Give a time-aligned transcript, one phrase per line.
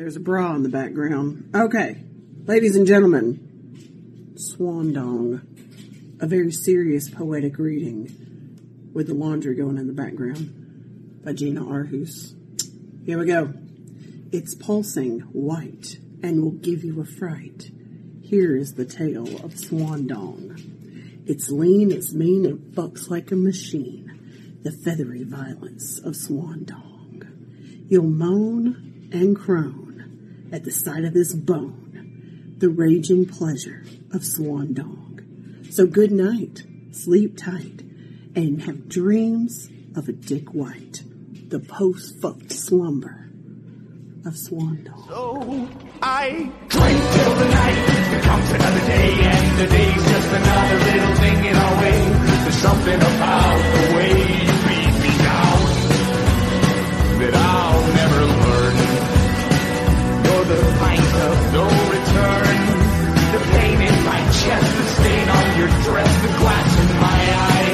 [0.00, 1.50] There's a bra in the background.
[1.54, 2.02] Okay,
[2.46, 5.42] ladies and gentlemen, Swan Dong,
[6.18, 12.34] a very serious poetic reading with the laundry going in the background by Gina Arhus.
[13.04, 13.52] Here we go.
[14.32, 17.70] It's pulsing white and will give you a fright.
[18.22, 20.56] Here is the tale of Swan Dong.
[21.26, 24.58] It's lean, it's mean, and fucks like a machine.
[24.62, 27.84] The feathery violence of Swan Dong.
[27.90, 29.89] You'll moan and crone
[30.52, 35.66] at the sight of this bone, the raging pleasure of Swan Dong.
[35.70, 37.82] So good night, sleep tight,
[38.34, 41.02] and have dreams of a Dick White,
[41.48, 43.30] the post-fucked slumber
[44.24, 45.04] of Swan Dong.
[45.08, 45.68] So
[46.02, 51.44] I drink till the night comes another day, and the day's just another little thing
[51.46, 51.98] in our way.
[52.42, 55.60] There's something about the way you beat me down
[57.18, 58.49] that I'll never learn.
[60.50, 61.64] You're the point of no
[61.94, 62.56] return.
[63.30, 67.70] The pain in my chest, the stain on your dress, the glass in my eye.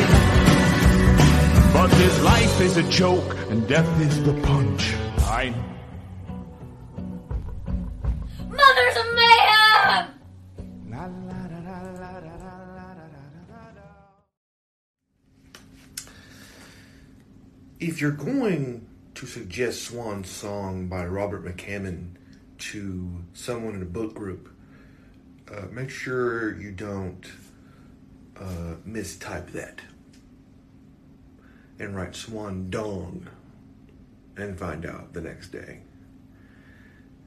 [1.72, 4.92] But this life is a joke, and death is the punch.
[5.20, 5.54] I
[8.50, 10.12] Mothers of Mayhem!
[17.80, 22.16] If you're going to suggest Swan Song by Robert McCammon
[22.58, 24.48] to someone in a book group,
[25.50, 27.26] uh, make sure you don't
[28.38, 29.80] uh, mistype that
[31.78, 33.28] and write Swan Dong
[34.36, 35.80] and find out the next day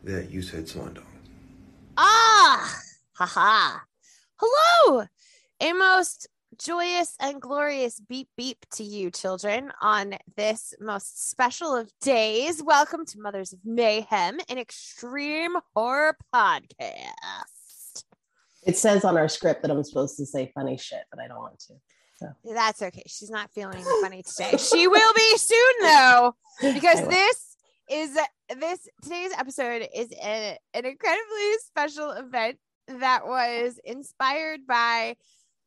[0.03, 1.05] that you said Swan Dong.
[1.97, 2.81] Ah,
[3.13, 3.79] haha.
[4.37, 5.05] Hello,
[5.59, 6.27] a most
[6.59, 12.61] joyous and glorious beep beep to you, children, on this most special of days.
[12.61, 18.03] Welcome to Mothers of Mayhem, an extreme horror podcast.
[18.65, 21.39] It says on our script that I'm supposed to say funny shit, but I don't
[21.39, 21.75] want to.
[22.17, 23.03] So That's okay.
[23.07, 24.57] She's not feeling funny today.
[24.57, 27.55] She will be soon, though, because this
[27.89, 28.17] is
[28.59, 32.57] this today's episode is a, an incredibly special event
[32.99, 35.15] that was inspired by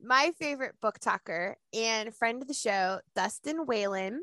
[0.02, 4.22] my favorite book talker and friend of the show, Dustin Whalen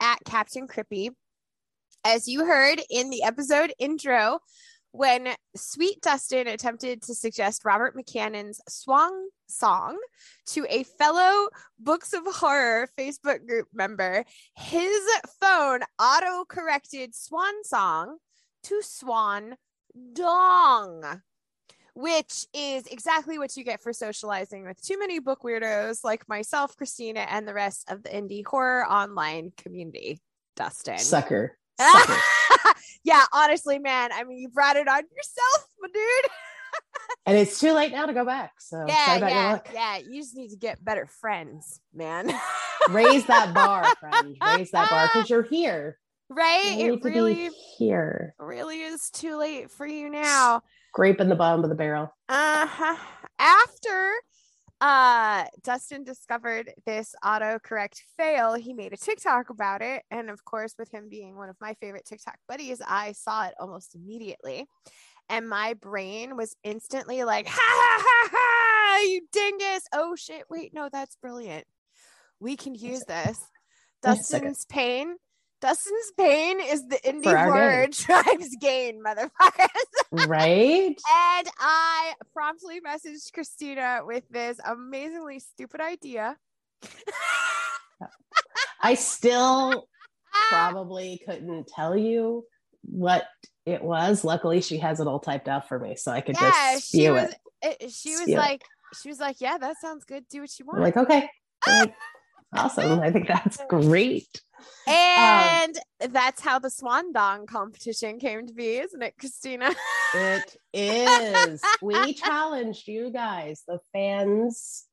[0.00, 1.10] at Captain Crippie.
[2.04, 4.40] As you heard in the episode intro,
[4.92, 9.12] when Sweet Dustin attempted to suggest Robert McCammon's Swan
[9.48, 9.98] Song
[10.46, 14.24] to a fellow Books of Horror Facebook group member,
[14.54, 15.00] his
[15.40, 18.18] phone auto corrected Swan Song
[18.64, 19.56] to Swan
[20.12, 21.22] Dong,
[21.96, 26.76] which is exactly what you get for socializing with too many book weirdos like myself,
[26.76, 30.20] Christina, and the rest of the indie horror online community.
[30.56, 30.98] Dustin.
[30.98, 31.56] sucker.
[31.80, 32.20] sucker.
[33.02, 34.10] yeah, honestly, man.
[34.12, 36.30] I mean, you brought it on yourself, my dude.
[37.26, 38.52] and it's too late now to go back.
[38.58, 39.98] So yeah, sorry about your yeah, yeah.
[40.06, 42.30] You just need to get better friends, man.
[42.90, 44.36] Raise that bar, friend.
[44.44, 45.98] Raise that bar because you're here.
[46.28, 46.74] right?
[46.76, 47.48] You It really,
[47.78, 48.34] here.
[48.38, 50.62] really is too late for you now.
[50.96, 52.10] Scraping the bottom of the barrel.
[52.30, 52.96] Uh-huh.
[53.38, 54.12] After
[54.80, 60.04] uh Dustin discovered this autocorrect fail, he made a TikTok about it.
[60.10, 63.52] And of course, with him being one of my favorite TikTok buddies, I saw it
[63.60, 64.64] almost immediately.
[65.28, 69.82] And my brain was instantly like, ha ha ha ha, you dingus.
[69.92, 70.44] Oh shit.
[70.48, 71.66] Wait, no, that's brilliant.
[72.40, 73.38] We can use this.
[74.02, 74.46] Wait a second.
[74.48, 75.16] Dustin's pain.
[75.60, 77.92] Dustin's pain is the indie For our horror gain.
[77.92, 79.68] tribes gain, motherfuckers.
[80.28, 80.96] Right?
[80.96, 86.36] And I promptly messaged Christina with this amazingly stupid idea.
[88.80, 89.88] I still
[90.48, 92.44] probably couldn't tell you
[92.82, 93.26] what
[93.66, 94.24] it was.
[94.24, 96.98] Luckily, she has it all typed out for me, so I could yeah, just she
[96.98, 97.30] spew was.
[97.30, 97.76] it.
[97.80, 98.38] It, she was Spew it.
[98.38, 98.62] like,
[99.02, 100.24] she was like, yeah, that sounds good.
[100.30, 100.82] Do what you I'm want.
[100.82, 101.28] like, okay,
[101.66, 101.94] like,
[102.54, 103.00] awesome.
[103.00, 104.28] I think that's great.
[104.86, 105.78] Um, and
[106.10, 109.74] that's how the Swan Dong competition came to be, isn't it, Christina?
[110.14, 111.62] It is.
[111.82, 114.84] we challenged you guys, the fans,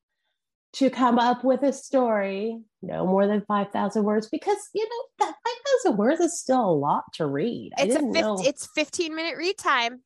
[0.74, 5.36] to come up with a story, no more than 5,000 words, because, you know, that
[5.84, 7.72] 5,000 words is still a lot to read.
[7.78, 8.38] It's a didn't know.
[8.38, 10.02] fif- it's 15 minute read time.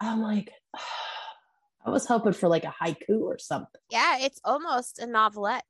[0.00, 0.50] I'm like,
[1.86, 3.80] I was hoping for like a haiku or something.
[3.90, 5.64] Yeah, it's almost a novelette.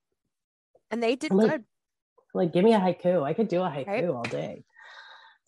[0.90, 1.50] And they did I'm good.
[1.50, 1.61] Like,
[2.46, 3.23] give me a haiku.
[3.25, 4.05] I could do a haiku Right.
[4.08, 4.64] all day.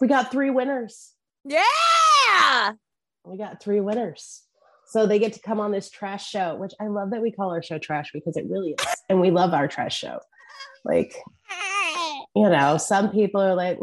[0.00, 1.12] We got three winners.
[1.44, 2.72] Yeah.
[3.24, 4.42] We got three winners.
[4.86, 7.50] So they get to come on this trash show, which I love that we call
[7.50, 8.86] our show trash because it really is.
[9.08, 10.18] And we love our trash show.
[10.84, 11.14] Like,
[12.34, 13.78] you know, some people are like,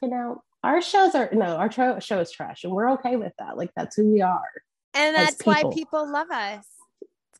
[0.00, 3.32] you know, Our shows are no, our tro- show is trash, and we're okay with
[3.40, 3.56] that.
[3.58, 4.48] Like that's who we are.
[4.94, 5.72] And that's why people.
[5.72, 6.64] people love us.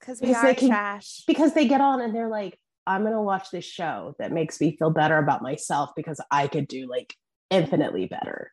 [0.00, 1.23] Because we Because are can- trash.
[1.27, 4.76] Because they get on and they're like, I'm gonna watch this show that makes me
[4.76, 7.14] feel better about myself because I could do like
[7.50, 8.52] infinitely better.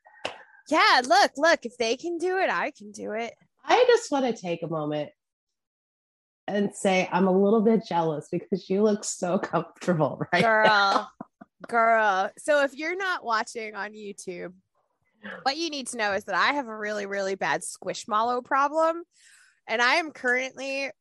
[0.70, 3.34] Yeah, look, look, if they can do it, I can do it.
[3.66, 5.10] I just want to take a moment
[6.48, 10.64] and say I'm a little bit jealous because you look so comfortable right now.
[10.64, 11.12] Girl,
[11.68, 12.32] girl.
[12.38, 14.54] So if you're not watching on YouTube,
[15.44, 19.04] what you need to know is that I have a really, really bad squishmallow problem.
[19.68, 20.92] And I am currently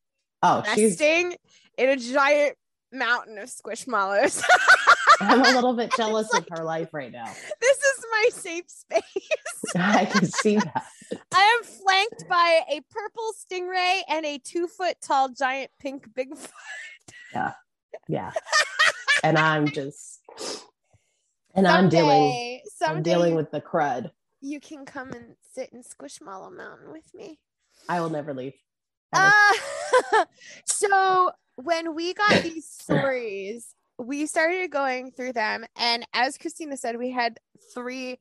[0.41, 1.35] Oh, she's resting
[1.77, 2.55] in a giant
[2.91, 4.43] mountain of squishmallows.
[5.21, 7.25] I'm a little bit jealous of her life right now.
[7.61, 9.31] this is my safe space.
[9.75, 10.85] I can see that.
[11.33, 16.49] I am flanked by a purple stingray and a two foot tall giant pink Bigfoot.
[17.33, 17.53] Yeah.
[18.07, 18.31] Yeah.
[19.23, 20.19] and I'm just
[21.53, 24.11] and I'm dealing Someday- I'm dealing with the crud.
[24.41, 27.39] You can come and sit in Squishmallow Mountain with me.
[27.89, 28.53] I will never leave.
[29.13, 29.53] Uh,
[30.65, 36.97] so when we got these stories, we started going through them, and as Christina said,
[36.97, 37.37] we had
[37.73, 38.19] three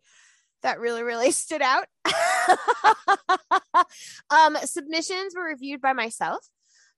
[0.62, 1.86] that really, really stood out.
[4.30, 6.48] um, submissions were reviewed by myself,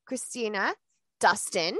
[0.06, 0.74] Christina,
[1.20, 1.78] Dustin,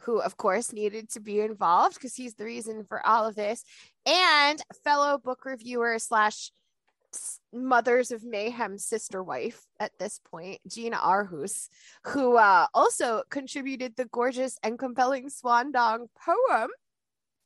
[0.00, 3.64] who of course needed to be involved because he's the reason for all of this,
[4.04, 6.50] and fellow book reviewer slash
[7.52, 11.68] mothers of mayhem sister wife at this point gina arhus
[12.04, 16.70] who uh, also contributed the gorgeous and compelling swan dong poem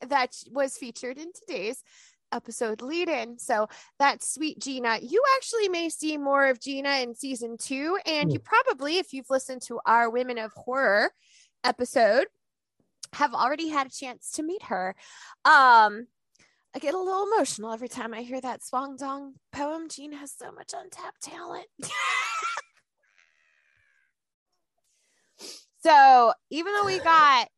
[0.07, 1.83] that was featured in today's
[2.33, 3.69] episode lead in so
[3.99, 4.99] that's sweet gina.
[5.01, 9.31] You actually may see more of gina in season two and you probably if you've
[9.31, 11.11] listened to our women of horror
[11.65, 12.27] episode
[13.15, 14.95] have already had a chance to meet her.
[15.45, 16.07] Um
[16.75, 19.89] I get a little emotional every time I hear that Swang Dong poem.
[19.89, 21.67] Jean has so much untapped talent.
[25.83, 27.49] so, even though we got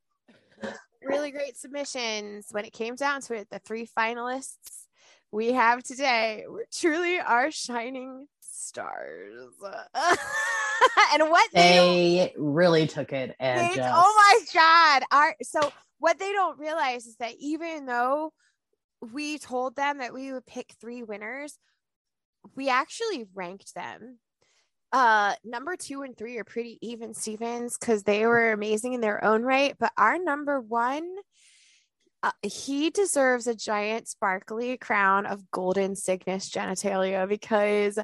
[1.03, 4.85] really great submissions, when it came down to it, the three finalists
[5.33, 9.51] we have today were truly our shining stars.
[11.13, 15.03] and what they They really took it and just, oh my god!
[15.11, 18.33] Our so what they don't realize is that even though
[19.01, 21.59] we told them that we would pick three winners,
[22.57, 24.19] we actually ranked them.
[24.93, 29.25] Uh, number two and three are pretty even, Stevens, because they were amazing in their
[29.25, 29.77] own right.
[29.79, 31.09] But our number one,
[32.23, 37.99] uh, he deserves a giant sparkly crown of golden cygnus genitalia because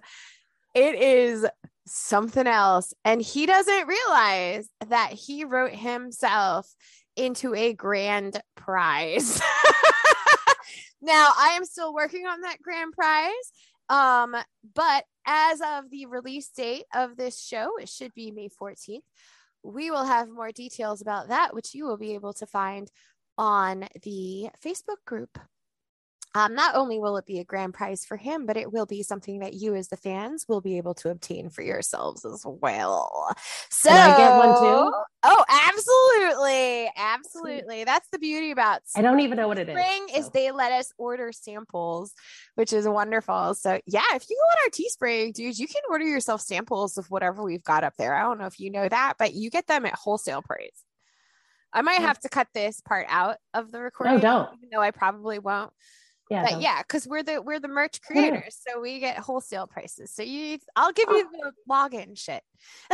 [0.75, 1.47] it is
[1.87, 2.95] something else.
[3.05, 6.73] And he doesn't realize that he wrote himself
[7.17, 9.41] into a grand prize.
[11.01, 13.33] now, I am still working on that grand prize.
[13.89, 14.37] Um,
[14.75, 19.03] but as of the release date of this show, it should be May 14th.
[19.63, 22.91] We will have more details about that, which you will be able to find
[23.39, 25.39] on the Facebook group.
[26.37, 29.03] Um, not only will it be a grand prize for him, but it will be
[29.03, 33.35] something that you, as the fans, will be able to obtain for yourselves as well.
[33.71, 34.93] So, Can I get one too?
[35.23, 37.85] Oh, absolutely, absolutely.
[37.85, 39.75] That's the beauty about I don't even know what it is.
[39.75, 40.31] Spring is so.
[40.35, 42.13] they let us order samples,
[42.55, 43.55] which is wonderful.
[43.55, 47.11] So yeah, if you go on our Teespring, dude, you can order yourself samples of
[47.11, 48.15] whatever we've got up there.
[48.15, 50.83] I don't know if you know that, but you get them at wholesale price.
[51.73, 54.17] I might have to cut this part out of the recording.
[54.17, 54.49] No, don't.
[54.59, 55.73] Even though I probably won't.
[56.31, 58.21] Yeah, But yeah, because we're the we're the merch Yeah.
[58.21, 58.29] Oh.
[58.31, 60.13] creators, so we get wholesale prices.
[60.13, 61.17] So you, I'll give oh.
[61.17, 62.43] you the login shit.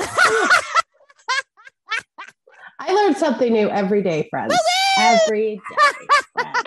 [2.78, 4.54] I learned something new every day, friends.
[4.98, 5.60] Every day,
[6.32, 6.58] friends.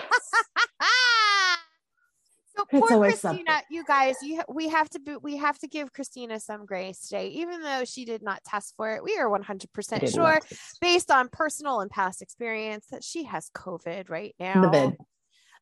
[2.56, 3.44] so poor Christina, something.
[3.70, 7.28] you guys, you we have to be, we have to give Christina some grace today,
[7.28, 9.04] even though she did not test for it.
[9.04, 10.40] We are 100% sure,
[10.80, 14.62] based on personal and past experience, that she has COVID right now.
[14.62, 14.96] The vid.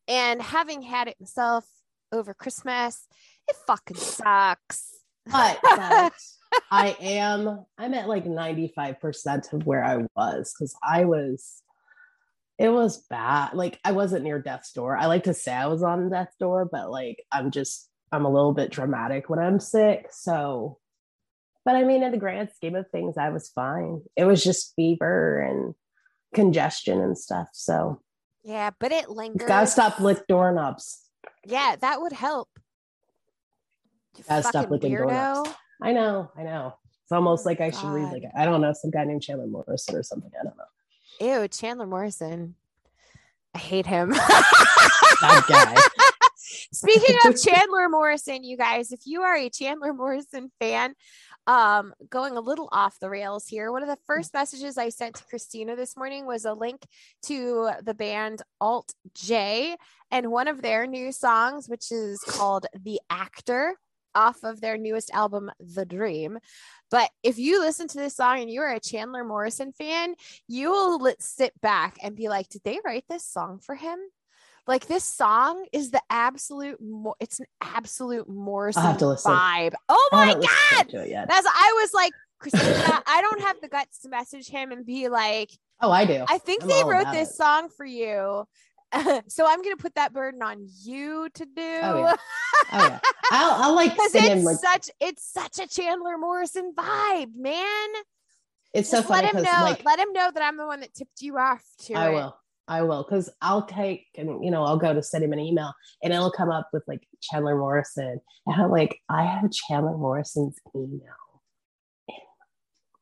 [0.08, 1.64] And having had it myself
[2.12, 3.06] over Christmas,
[3.49, 4.90] it fucking sucks.
[5.30, 6.12] But, but
[6.70, 11.62] I am, I'm at like 95% of where I was because I was,
[12.58, 13.54] it was bad.
[13.54, 14.96] Like I wasn't near death's door.
[14.96, 18.30] I like to say I was on death's door, but like I'm just, I'm a
[18.30, 20.06] little bit dramatic when I'm sick.
[20.11, 20.78] So,
[21.64, 24.02] but I mean, in the grand scheme of things, I was fine.
[24.16, 25.75] It was just fever and
[26.34, 27.49] congestion and stuff.
[27.52, 28.00] So,
[28.44, 29.48] Yeah, but it lingers.
[29.48, 31.00] gotta stop lick doorknobs.
[31.46, 32.48] Yeah, that would help.
[34.16, 34.98] You Gotta stop licking weirdo.
[34.98, 35.50] doorknobs.
[35.82, 36.74] I know, I know.
[37.02, 39.46] It's almost Oh, like I should read like I don't know some guy named Chandler
[39.46, 40.30] Morrison or something.
[40.40, 41.42] I don't know.
[41.42, 42.54] Ew, Chandler Morrison.
[43.54, 44.10] I hate him.
[44.10, 45.76] That guy.
[46.75, 50.95] Speaking of Chandler Morrison, you guys, if you are a Chandler Morrison fan,
[51.47, 55.14] um, going a little off the rails here, one of the first messages I sent
[55.16, 56.85] to Christina this morning was a link
[57.26, 59.76] to the band Alt J
[60.11, 63.76] and one of their new songs, which is called The Actor
[64.14, 66.38] off of their newest album, The Dream.
[66.90, 70.14] But if you listen to this song and you are a Chandler Morrison fan,
[70.49, 73.99] you will sit back and be like, did they write this song for him?
[74.66, 78.83] Like this song is the absolute, mo- it's an absolute Morrison
[79.33, 79.75] vibe.
[79.88, 80.87] Oh my God.
[81.28, 85.09] That's, I was like, Christina, I don't have the guts to message him and be
[85.09, 86.25] like, Oh, I do.
[86.28, 87.37] I think I'm they wrote this it.
[87.37, 88.44] song for you.
[89.28, 91.50] so I'm going to put that burden on you to do.
[91.56, 92.14] Oh, yeah.
[92.73, 93.00] Oh yeah.
[93.33, 97.88] I'll, I'll like because it's him like such it's such a Chandler Morrison vibe, man.
[98.73, 99.61] it's so Just let him know.
[99.62, 102.12] like let him know that I'm the one that tipped you off to I it.
[102.14, 102.37] will.
[102.66, 105.73] I will because I'll take and you know I'll go to send him an email
[106.02, 110.59] and it'll come up with like Chandler Morrison and I'm like I have Chandler Morrison's
[110.75, 111.00] email.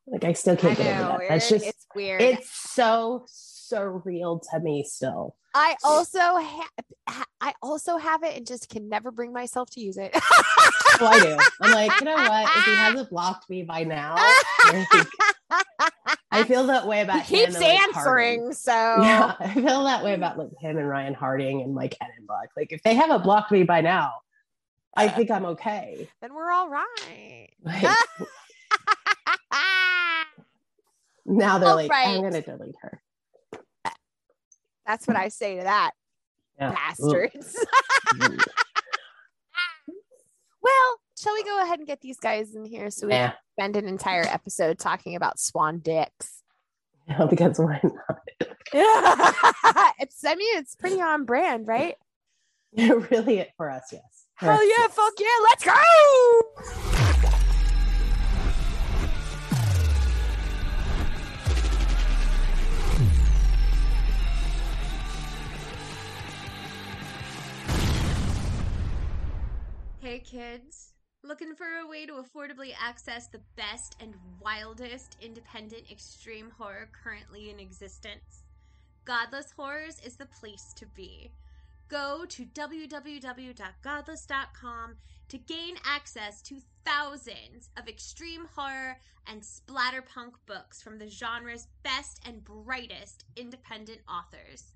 [0.08, 1.28] Like I still can't get over that.
[1.28, 2.20] That's just it's weird.
[2.20, 5.36] it's so surreal to me still.
[5.54, 6.68] I also ha-
[7.08, 10.10] ha- I also have it and just can never bring myself to use it.
[10.14, 11.38] Oh, I do.
[11.60, 12.48] I'm like, you know what?
[12.56, 14.14] If he hasn't blocked me by now,
[14.72, 15.06] like,
[16.32, 18.40] I feel that way he about keeps him and, like, Harding.
[18.40, 18.72] answering, so
[19.02, 22.48] Yeah, I feel that way about like him and Ryan Harding and Mike Edinburgh.
[22.56, 24.14] Like if they haven't blocked me by now,
[24.96, 26.08] I think I'm okay.
[26.20, 27.48] then we're all right.
[27.64, 27.82] Like,
[31.26, 32.08] now they're All like, right.
[32.08, 33.00] I'm gonna delete her.
[34.86, 35.92] That's what I say to that,
[36.58, 36.72] Yeah.
[36.72, 37.64] bastards.
[38.14, 38.42] Mm.
[40.62, 43.76] Well, shall we go ahead and get these guys in here so we yeah, spend
[43.76, 46.42] an entire episode talking about swan dicks.
[47.08, 48.20] Yeah, because why not?
[50.00, 51.94] it's I mean it's pretty on brand, right?
[52.76, 54.26] really, it for us, yes.
[54.38, 54.94] For Hell us, yeah, yes.
[54.94, 55.72] fuck yeah, let's go!
[70.00, 70.91] Hey kids,
[71.24, 77.50] looking for a way to affordably access the best and wildest independent extreme horror currently
[77.50, 78.44] in existence?
[79.04, 81.30] Godless Horrors is the place to be.
[81.88, 84.96] Go to www.godless.com
[85.28, 92.20] to gain access to thousands of extreme horror and splatterpunk books from the genre's best
[92.26, 94.74] and brightest independent authors.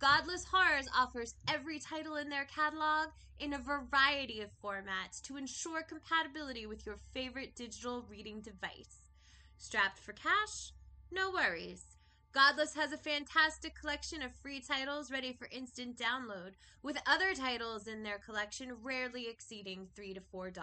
[0.00, 5.82] Godless Horrors offers every title in their catalog in a variety of formats to ensure
[5.82, 9.10] compatibility with your favorite digital reading device.
[9.58, 10.72] Strapped for cash?
[11.12, 11.84] No worries.
[12.32, 16.52] Godless has a fantastic collection of free titles ready for instant download,
[16.82, 20.54] with other titles in their collection rarely exceeding 3 to $4.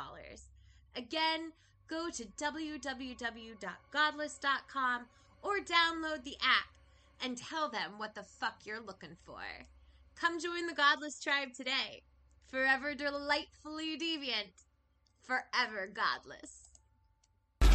[0.95, 1.51] Again,
[1.87, 5.05] go to www.godless.com
[5.43, 6.76] or download the app
[7.23, 9.41] and tell them what the fuck you're looking for.
[10.15, 12.03] Come join the Godless tribe today.
[12.47, 14.65] Forever delightfully deviant.
[15.21, 16.63] Forever godless.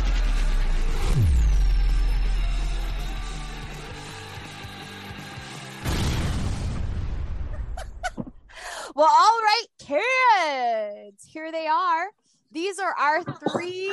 [8.95, 12.09] Well, all right, kids, here they are.
[12.51, 13.91] These are our three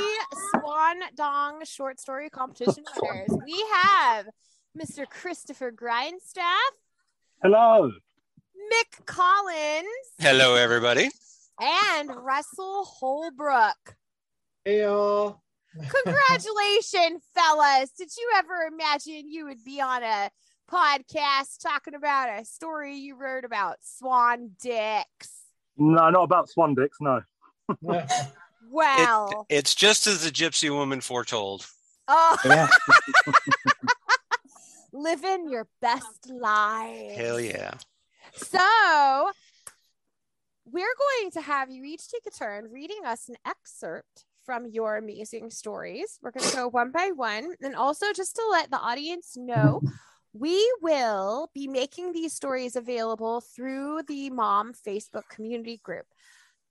[0.51, 3.29] Swan Dong short story competition winners.
[3.45, 4.25] We have
[4.77, 5.07] Mr.
[5.09, 6.45] Christopher Grindstaff,
[7.41, 7.91] Hello.
[8.71, 9.85] Mick Collins,
[10.19, 11.09] Hello, everybody.
[11.59, 13.95] and Russell Holbrook.
[14.65, 15.41] Hey y'all.
[16.03, 17.91] Congratulations, fellas.
[17.97, 20.29] Did you ever imagine you would be on a
[20.69, 25.43] podcast talking about a story you wrote about swan dicks?
[25.77, 26.97] No, not about swan dicks.
[27.01, 27.21] No.
[27.89, 28.11] It-
[28.71, 31.65] Well, it's just as the gypsy woman foretold.
[32.07, 32.67] oh, Yeah.
[34.91, 37.15] living your best life.
[37.15, 37.73] Hell yeah.
[38.33, 39.31] So,
[40.65, 40.85] we're
[41.21, 45.49] going to have you each take a turn reading us an excerpt from your amazing
[45.49, 46.17] stories.
[46.21, 47.53] We're going to go one by one.
[47.61, 49.81] And also, just to let the audience know,
[50.33, 56.05] we will be making these stories available through the Mom Facebook community group.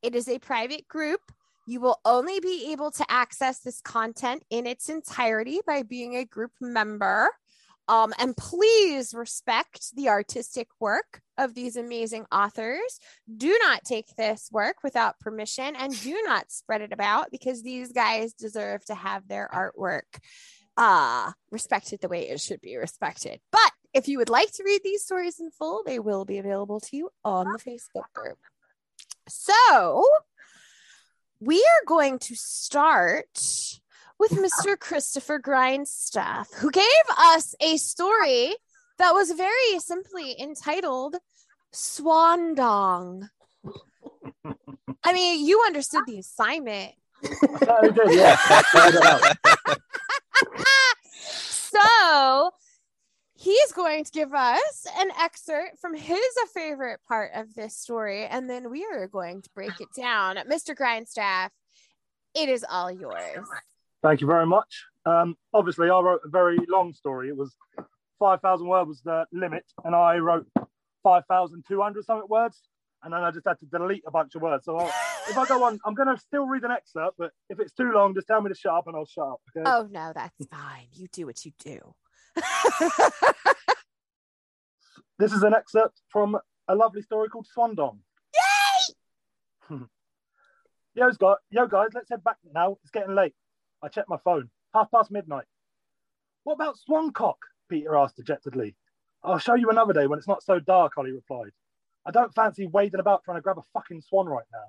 [0.02, 1.20] It is a private group.
[1.66, 6.25] You will only be able to access this content in its entirety by being a
[6.25, 7.30] group member.
[7.88, 13.00] Um, and please respect the artistic work of these amazing authors.
[13.35, 17.92] Do not take this work without permission and do not spread it about because these
[17.92, 20.21] guys deserve to have their artwork
[20.76, 23.40] uh, respected the way it should be respected.
[23.50, 26.80] But if you would like to read these stories in full, they will be available
[26.80, 28.38] to you on the Facebook group.
[29.28, 30.04] So
[31.40, 33.28] we are going to start
[34.18, 34.78] with Mr.
[34.78, 36.84] Christopher Grindstaff, who gave
[37.18, 38.54] us a story
[38.98, 41.16] that was very simply entitled
[41.72, 43.30] Swan Dong.
[45.04, 46.92] I mean, you understood the assignment.
[47.22, 48.37] I did, yeah.
[51.70, 52.50] So
[53.34, 56.18] he's going to give us an excerpt from his
[56.52, 60.37] favorite part of this story, and then we are going to break it down.
[60.50, 60.75] Mr.
[60.75, 61.52] Grindstaff,
[62.34, 63.46] it is all yours.
[64.02, 64.84] Thank you very much.
[65.04, 67.28] Um, obviously, I wrote a very long story.
[67.28, 67.54] It was
[68.18, 70.46] 5,000 words was the limit, and I wrote
[71.02, 72.62] 5,200 something words,
[73.02, 74.64] and then I just had to delete a bunch of words.
[74.64, 74.92] So I'll,
[75.28, 77.90] if I go on, I'm going to still read an excerpt, but if it's too
[77.92, 79.40] long, just tell me to shut up and I'll shut up.
[79.56, 79.64] Okay?
[79.68, 80.86] Oh, no, that's fine.
[80.92, 81.94] You do what you do.
[85.18, 86.38] This is an excerpt from
[86.68, 87.98] a lovely story called Swan Dong.
[89.70, 89.78] Yay!
[90.94, 91.18] Yo's
[91.50, 92.76] yo, guys, let's head back now.
[92.82, 93.34] It's getting late.
[93.82, 94.50] I checked my phone.
[94.75, 95.47] Half past midnight.
[96.44, 97.38] What about Swancock?
[97.68, 98.75] Peter asked dejectedly.
[99.23, 101.50] I'll show you another day when it's not so dark, Ollie replied.
[102.06, 104.68] I don't fancy wading about trying to grab a fucking swan right now.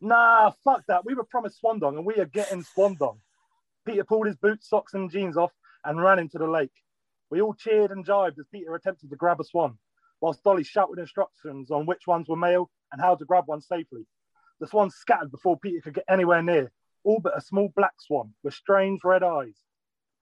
[0.00, 1.04] Nah, fuck that.
[1.04, 3.18] We were promised Swandong and we are getting Swandong.
[3.84, 5.52] Peter pulled his boots, socks, and jeans off
[5.84, 6.72] and ran into the lake.
[7.30, 9.78] We all cheered and jibed as Peter attempted to grab a swan,
[10.20, 14.06] whilst Dolly shouted instructions on which ones were male and how to grab one safely.
[14.60, 16.72] The swan scattered before Peter could get anywhere near,
[17.06, 19.56] all but a small black swan with strange red eyes.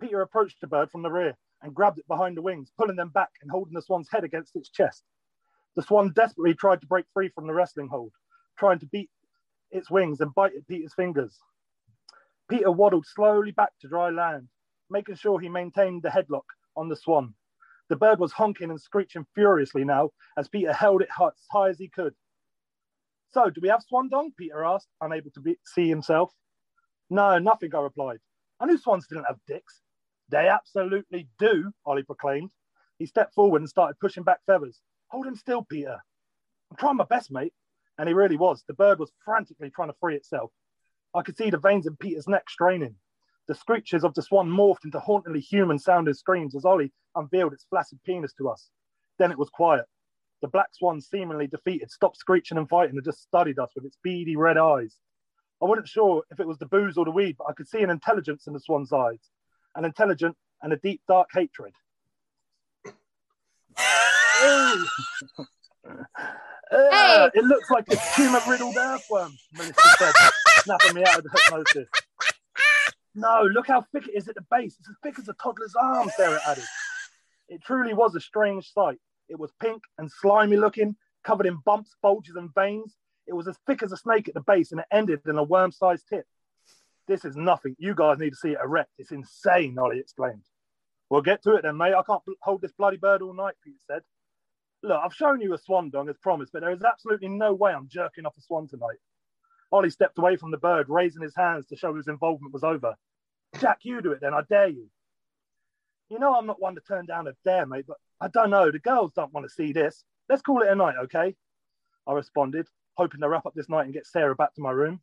[0.01, 3.11] Peter approached the bird from the rear and grabbed it behind the wings, pulling them
[3.11, 5.05] back and holding the swan's head against its chest.
[5.77, 8.13] The swan desperately tried to break free from the wrestling hold,
[8.59, 9.11] trying to beat
[9.73, 11.39] its wings and bite at Peter's fingers.
[12.49, 14.49] Peter waddled slowly back to dry land,
[14.91, 16.45] making sure he maintained the headlock
[16.77, 17.35] on the swan.
[17.89, 21.79] The bird was honking and screeching furiously now as Peter held it as high as
[21.79, 22.15] he could.
[23.33, 24.33] So, do we have swan dong?
[24.39, 26.33] Peter asked, unable to be- see himself.
[27.11, 28.19] No, nothing, I replied.
[28.61, 29.83] I knew swans didn't have dicks.
[30.31, 32.51] They absolutely do, Ollie proclaimed.
[32.99, 34.81] He stepped forward and started pushing back feathers.
[35.09, 35.99] Hold him still, Peter.
[36.71, 37.53] I'm trying my best, mate.
[37.99, 38.65] And he really was.
[38.67, 40.51] The bird was frantically trying to free itself.
[41.15, 42.97] I could see the veins in Peter's neck straining.
[43.47, 47.67] The screeches of the swan morphed into hauntingly human sounding screams as Ollie unveiled its
[47.69, 48.71] flaccid penis to us.
[49.19, 49.85] Then it was quiet.
[50.41, 53.99] The black swan, seemingly defeated, stopped screeching and fighting and just studied us with its
[54.03, 54.97] beady red eyes.
[55.63, 57.83] I wasn't sure if it was the booze or the weed, but I could see
[57.83, 59.21] an intelligence in the swan's eyes,
[59.75, 61.73] an intelligent and a deep, dark hatred.
[66.73, 70.13] Uh, It looks like a tumor riddled earthworm, Melissa said,
[70.63, 71.89] snapping me out of the hypnosis.
[73.15, 74.77] No, look how thick it is at the base.
[74.81, 76.65] It's as thick as a toddler's arm, Sarah added.
[77.49, 78.99] It truly was a strange sight.
[79.29, 82.97] It was pink and slimy looking, covered in bumps, bulges, and veins.
[83.27, 85.43] It was as thick as a snake at the base and it ended in a
[85.43, 86.27] worm sized tip.
[87.07, 87.77] This is nothing.
[87.79, 88.91] You guys need to see it erect.
[88.99, 90.45] It's insane, Ollie explained.
[91.11, 91.95] We'll get to it then, mate.
[91.95, 94.03] I can't hold this bloody bird all night, Peter said.
[94.83, 97.73] Look, I've shown you a swan dong as promised, but there is absolutely no way
[97.73, 98.99] I'm jerking off a swan tonight.
[99.73, 102.95] Ollie stepped away from the bird, raising his hands to show his involvement was over.
[103.61, 104.35] Jack, you do it then.
[104.35, 104.89] I dare you.
[106.11, 108.71] You know I'm not one to turn down a dare, mate, but I don't know.
[108.71, 110.05] The girls don't want to see this.
[110.29, 111.35] Let's call it a night, okay?
[112.07, 115.01] I responded, hoping to wrap up this night and get Sarah back to my room.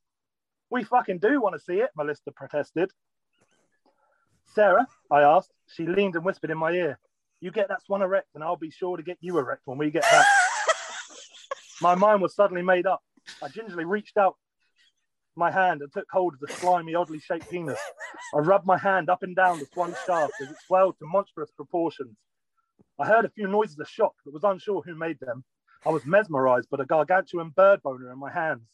[0.70, 2.92] We fucking do want to see it, Melissa protested.
[4.54, 5.52] Sarah, I asked.
[5.68, 7.00] She leaned and whispered in my ear,
[7.40, 9.92] You get that swan erect, and I'll be sure to get you erect when we
[9.92, 10.26] get back.
[11.82, 13.02] my mind was suddenly made up.
[13.42, 14.36] I gingerly reached out
[15.36, 17.80] my hand and took hold of the slimy, oddly shaped penis.
[18.36, 21.52] I rubbed my hand up and down the swan's shaft as it swelled to monstrous
[21.52, 22.18] proportions.
[23.00, 25.44] I heard a few noises of shock, but was unsure who made them.
[25.86, 28.68] I was mesmerized by the gargantuan bird boner in my hands.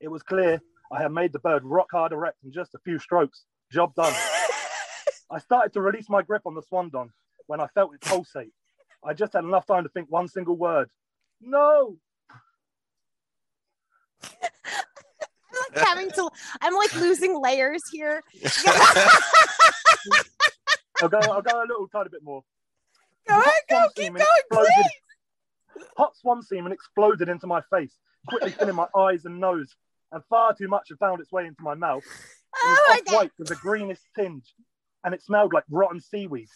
[0.00, 2.98] It was clear I had made the bird rock hard erect in just a few
[2.98, 3.44] strokes.
[3.70, 4.12] Job done.
[5.30, 7.12] I started to release my grip on the swan dong
[7.46, 8.52] when I felt it pulsate.
[9.04, 10.90] I just had enough time to think one single word.
[11.40, 11.96] No!
[14.24, 14.30] I'm
[15.74, 16.28] like having to,
[16.60, 18.22] I'm like losing layers here.
[21.00, 22.42] I'll go, I'll go a little tiny bit more.
[23.28, 25.01] Go ahead, go, keep going, please.
[25.96, 29.74] Hot swan semen exploded into my face, quickly filling my eyes and nose,
[30.10, 32.04] and far too much had found its way into my mouth.
[32.04, 34.54] It was Oh off white with a greenish tinge,
[35.04, 36.48] and it smelled like rotten seaweed.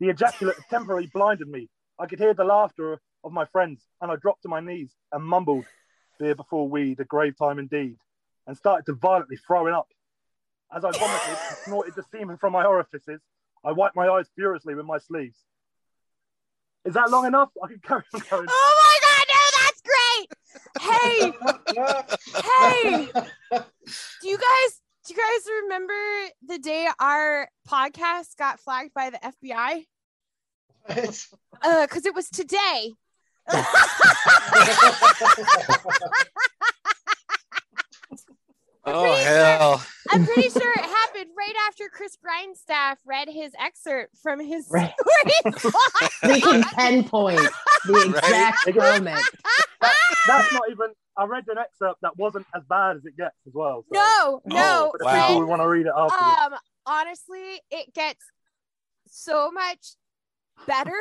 [0.00, 1.68] The ejaculate temporarily blinded me.
[1.98, 5.24] I could hear the laughter of my friends, and I dropped to my knees and
[5.24, 5.64] mumbled,
[6.18, 7.96] Beer before weed, a grave time indeed,
[8.46, 9.88] and started to violently throwing up.
[10.74, 13.20] As I vomited and snorted the semen from my orifices,
[13.64, 15.38] I wiped my eyes furiously with my sleeves.
[16.86, 17.50] Is that long enough?
[17.62, 18.46] I can carry on going.
[18.48, 20.26] Oh my god, no, that's great.
[20.80, 21.32] hey,
[22.44, 23.08] hey,
[24.22, 26.00] do you guys do you guys remember
[26.46, 29.84] the day our podcast got flagged by the FBI?
[30.86, 31.26] What?
[31.62, 32.92] Uh, because it was today.
[38.88, 39.84] Oh hell!
[40.10, 44.92] I'm pretty sure it happened right after Chris Grindstaff read his excerpt from his Right.
[45.58, 45.74] story.
[46.24, 47.40] We can pinpoint
[47.86, 49.20] the exact moment.
[50.28, 50.88] That's not even.
[51.18, 53.84] I read an excerpt that wasn't as bad as it gets as well.
[53.92, 54.88] So no, no.
[54.92, 55.26] for the wow.
[55.28, 56.38] people who want to read it afterwards.
[56.44, 58.22] Um, honestly, it gets
[59.08, 59.94] so much
[60.66, 60.92] better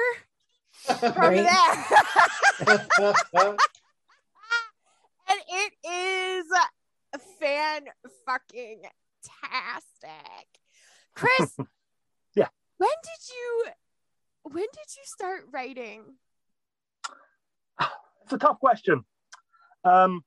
[0.85, 1.45] from Right.
[1.45, 1.85] there.
[5.27, 6.45] and it is
[7.39, 7.85] fan
[8.25, 8.81] fucking
[9.23, 10.47] tastic.
[11.15, 11.55] Chris,
[12.35, 12.47] Yeah.
[12.77, 13.65] When did you
[14.43, 16.03] when did you start writing?
[18.23, 19.03] It's a tough question.
[19.83, 20.23] Um,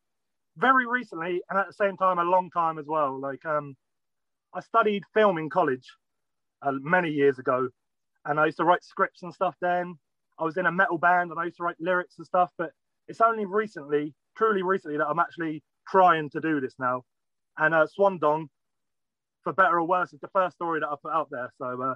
[0.56, 3.18] very recently, and at the same time, a long time as well.
[3.18, 3.76] Like, um,
[4.54, 5.84] I studied film in college
[6.62, 7.68] uh, many years ago,
[8.24, 9.56] and I used to write scripts and stuff.
[9.60, 9.98] Then
[10.38, 12.50] I was in a metal band, and I used to write lyrics and stuff.
[12.56, 12.70] But
[13.08, 17.04] it's only recently, truly recently, that I'm actually trying to do this now.
[17.56, 18.48] And uh, Swan Dong,
[19.42, 21.52] for better or worse, is the first story that I put out there.
[21.58, 21.94] So, uh,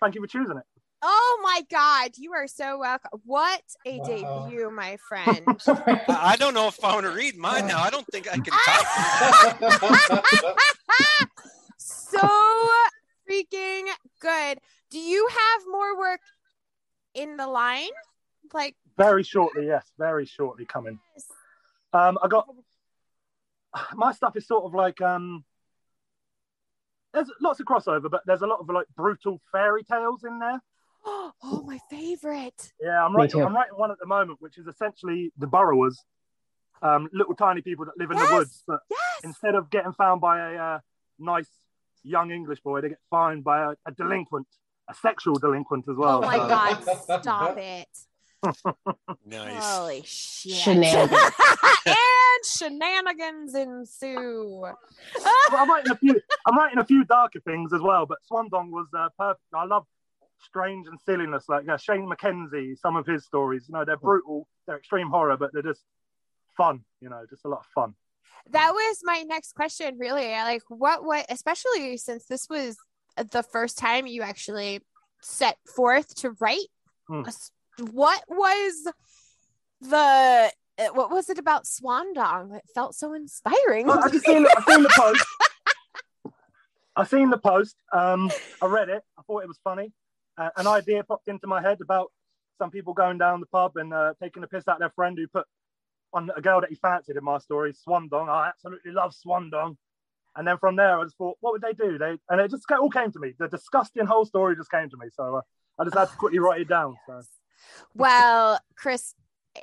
[0.00, 0.64] thank you for choosing it.
[1.02, 3.20] Oh my god, you are so welcome.
[3.24, 4.04] What a Wow.
[4.04, 5.58] debut, my friend.
[5.66, 7.80] I I don't know if I want to read mine now.
[7.80, 8.84] I don't think I can top.
[11.78, 12.70] so
[13.30, 13.84] freaking
[14.20, 14.58] good.
[14.90, 16.20] Do you have more work
[17.14, 17.88] in the line?
[18.52, 20.98] Like Very shortly, yes, very shortly coming.
[21.92, 22.46] Um, I got
[23.94, 25.44] my stuff is sort of like um,
[27.12, 30.60] there's lots of crossover, but there's a lot of like brutal fairy tales in there.
[31.04, 32.72] oh my favorite.
[32.80, 33.42] Yeah, I'm writing.
[33.42, 35.98] I'm writing one at the moment, which is essentially the Borrowers,
[36.82, 38.62] um, little tiny people that live in Yes, the woods.
[38.66, 39.00] But Yes.
[39.24, 40.78] instead of getting found by a uh,
[41.18, 41.48] nice
[42.02, 44.46] young English boy, they get found by a, a delinquent,
[44.88, 46.18] a sexual delinquent as well.
[46.24, 47.88] Oh my So- god, stop it.
[49.26, 49.62] Nice.
[49.62, 50.52] Holy shit.
[50.52, 51.12] Shenanigans.
[52.56, 54.64] shenanigans ensue.
[55.52, 56.20] I'm writing a few.
[56.46, 59.42] I'm writing a few darker things as well, but Swan Dong was uh, perfect.
[59.54, 59.86] I love
[60.42, 62.78] strange and silliness, like uh, Shane McKenzie.
[62.78, 65.82] Some of his stories, you know, they're brutal, they're extreme horror, but they're just
[66.56, 66.84] fun.
[67.00, 67.94] You know, just a lot of fun.
[68.50, 72.76] that was my next question really like what what especially since this was
[73.32, 74.80] the first time you actually
[75.20, 76.70] set forth to write
[77.26, 77.50] s-
[77.92, 78.86] what was
[79.82, 80.52] the
[80.92, 84.82] what was it about swandong that felt so inspiring I, I just seen, I seen
[84.82, 85.26] the post.
[86.96, 87.76] I've seen the post.
[87.92, 89.02] Um, I read it.
[89.18, 89.92] I thought it was funny.
[90.36, 92.10] Uh, an idea popped into my head about
[92.58, 95.26] some people going down the pub and uh, taking a piss out their friend who
[95.28, 95.46] put
[96.12, 98.28] on a girl that he fancied in my story, Swandong.
[98.28, 99.76] I absolutely love Swandong.
[100.36, 101.98] And then from there, I just thought, what would they do?
[101.98, 103.34] They and it just all came to me.
[103.38, 105.06] The disgusting whole story just came to me.
[105.12, 105.40] So uh,
[105.78, 106.96] I just had to quickly write it down.
[107.06, 107.22] So
[107.94, 109.14] well chris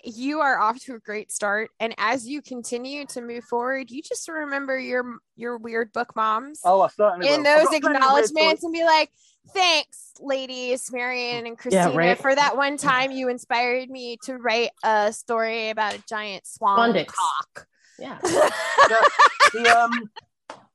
[0.04, 4.02] you are off to a great start and as you continue to move forward you
[4.02, 7.44] just remember your your weird book moms oh, I certainly in will.
[7.44, 9.10] Those got plenty of weird acknowledgments and be like,
[9.54, 12.18] thanks, ladies, Marian and Christina, right.
[12.18, 16.78] for that one time you inspired me to write a story about a giant swan
[16.78, 17.14] Swan dicks.
[17.14, 17.68] cock.
[18.00, 18.20] Yeah.
[18.22, 20.10] the um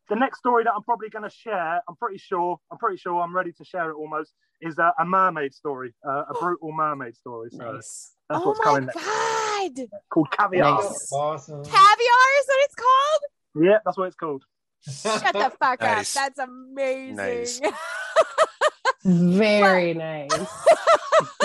[0.08, 3.22] the next story that I'm probably going to share, I'm pretty sure, I'm pretty sure
[3.22, 7.16] I'm ready to share it almost, is a, a mermaid story, uh, a brutal mermaid
[7.16, 7.48] story.
[7.50, 8.12] So Nice.
[8.28, 8.96] That's oh what's my coming next.
[9.04, 9.88] god.
[10.10, 10.82] Called Caviar.
[10.82, 11.12] Nice.
[11.12, 11.62] awesome.
[11.64, 13.64] Caviar is what it's called?
[13.66, 14.44] Yeah, that's what it's called.
[14.88, 16.16] Shut the fuck Nice.
[16.16, 16.22] up.
[16.22, 17.16] That's amazing.
[17.16, 17.60] Nice.
[19.04, 20.30] Very nice.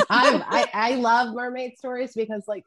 [0.10, 2.64] I'm, I I love mermaid stories because like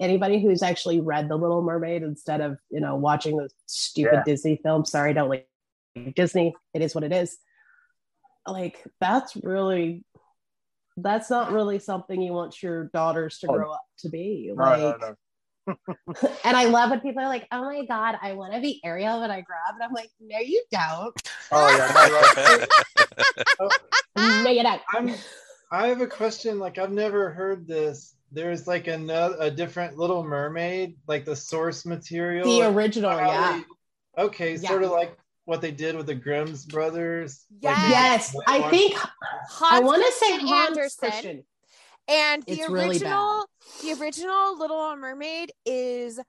[0.00, 4.22] anybody who's actually read The Little Mermaid instead of you know watching the stupid Yeah.
[4.24, 4.84] Disney film.
[4.84, 5.48] Sorry, I don't like
[6.14, 6.54] Disney.
[6.74, 7.38] It is what it is.
[8.46, 10.04] Like that's really
[10.96, 13.54] that's not really something you want your daughters to Oh.
[13.54, 14.52] grow up to be.
[14.54, 15.14] Like no, no.
[16.44, 19.20] and I love when people are like, "Oh my god, I want to be Ariel
[19.20, 21.14] when I grow up," and I'm like, "No, you don't.
[21.50, 22.66] Oh yeah,
[23.58, 24.42] no, right.
[24.44, 25.14] No, you don't." I'm,
[25.72, 26.58] I have a question.
[26.58, 28.14] Like I've never heard this.
[28.30, 32.46] There's like another a different Little Mermaid, like the source material.
[32.46, 33.60] The original, how yeah.
[34.18, 34.68] okay, Yeah.
[34.68, 37.44] sort of like what they did with the Grimm's brothers.
[37.60, 37.82] Yes.
[37.84, 38.98] the- Yes, I one- think
[39.60, 41.10] I want to say Christian Hans Andersen.
[41.10, 41.44] Christian.
[42.06, 43.46] And the It's really original,
[43.82, 46.20] the original Little Mermaid is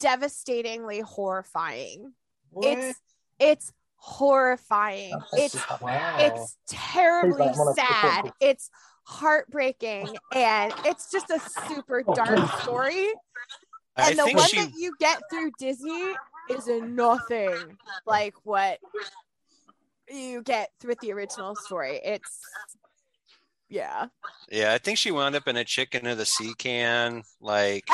[0.00, 2.12] devastatingly horrifying.
[2.50, 2.66] What?
[2.78, 3.00] It's
[3.38, 5.14] it's horrifying.
[5.32, 6.16] It's wow.
[6.18, 8.32] it's terribly Please don't wanna- sad.
[8.40, 8.70] It's
[9.04, 11.38] heartbreaking and it's just a
[11.68, 13.08] super Oh, dark story.
[13.96, 16.14] I and the one she that you get through Disney
[16.50, 18.78] is nothing like what
[20.10, 22.00] you get with the original story.
[22.04, 22.40] It's
[23.68, 24.06] yeah.
[24.50, 27.84] yeah, I think she wound up in a chicken of the sea can, like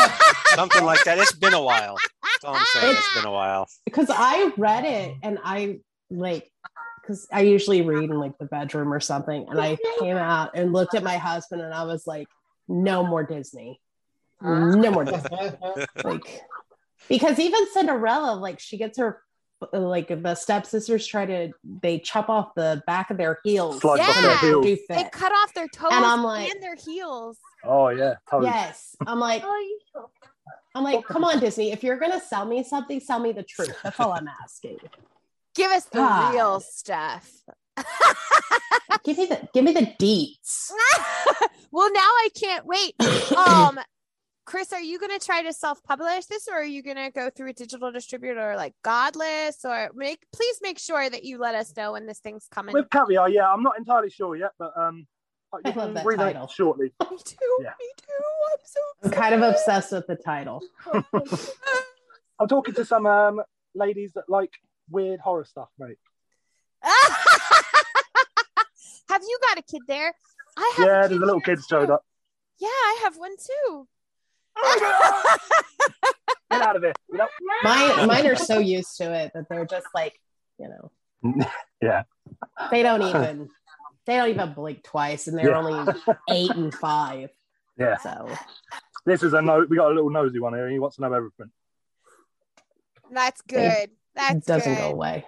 [0.54, 1.18] something like that.
[1.18, 1.96] It's been a while.
[2.22, 2.96] That's all I'm saying.
[2.96, 3.68] It's been a while.
[3.84, 6.50] because I read it and I like
[7.02, 10.72] because I usually read in like the bedroom or something, and I came out and
[10.72, 12.28] looked at my husband and I was like,
[12.66, 13.80] "No more Disney,
[14.40, 15.50] no more Disney."
[16.04, 16.42] like
[17.08, 19.22] because even Cinderella, like she gets her
[19.72, 21.50] like the stepsisters try to
[21.82, 24.64] they chop off the back of their heels Slice off and their they heels.
[24.64, 27.38] do They cut off their toes And and, I'm like- their heels.
[27.64, 28.50] Oh yeah, totally.
[28.52, 29.42] Yes, I'm like,
[30.76, 31.72] I'm like, come on, Disney.
[31.72, 33.74] If you're gonna sell me something, sell me the truth.
[33.82, 34.78] That's all I'm asking.
[35.56, 36.34] Give us the God.
[36.34, 37.28] real stuff.
[39.04, 40.70] Give me the give me the deets.
[41.72, 42.94] well, now I can't wait.
[43.36, 43.80] Um,
[44.48, 47.28] Chris, are you going to try to self-publish this, or are you going to go
[47.28, 49.62] through a digital distributor like Godless?
[49.62, 52.72] Or make please make sure that you let us know when this thing's coming.
[52.72, 55.06] With caviar, yeah, I'm not entirely sure yet, but um,
[55.52, 56.44] I love that title.
[56.44, 56.86] it shortly.
[57.10, 57.58] me too.
[57.60, 57.72] Yeah.
[57.78, 58.24] Me too.
[58.50, 58.80] I'm so.
[59.04, 60.62] I'm kind of obsessed with the title.
[62.40, 63.42] I'm talking to some um
[63.74, 64.54] ladies that like
[64.88, 65.98] weird horror stuff, mate.
[66.82, 66.94] have
[69.20, 70.14] you got a kid there?
[70.56, 70.86] I have.
[70.86, 72.02] Yeah, a there's a little here kid showed up.
[72.58, 73.86] Yeah, I have one too.
[76.50, 76.92] Get out of here.
[77.10, 77.28] You know?
[77.62, 80.18] Mine mine are so used to it that they're just like,
[80.58, 81.44] you know,
[81.82, 82.02] Yeah.
[82.70, 83.48] they don't even
[84.06, 85.58] they don't even blink twice, and they're Yeah.
[85.58, 85.92] only
[86.30, 87.30] eight and five.
[87.78, 87.98] Yeah.
[87.98, 88.28] So
[89.04, 89.66] This is a no.
[89.68, 90.68] We got a little nosy one here.
[90.70, 91.50] He wants to know everything.
[93.10, 93.90] That's good.
[94.14, 94.80] That doesn't good.
[94.80, 95.24] go away.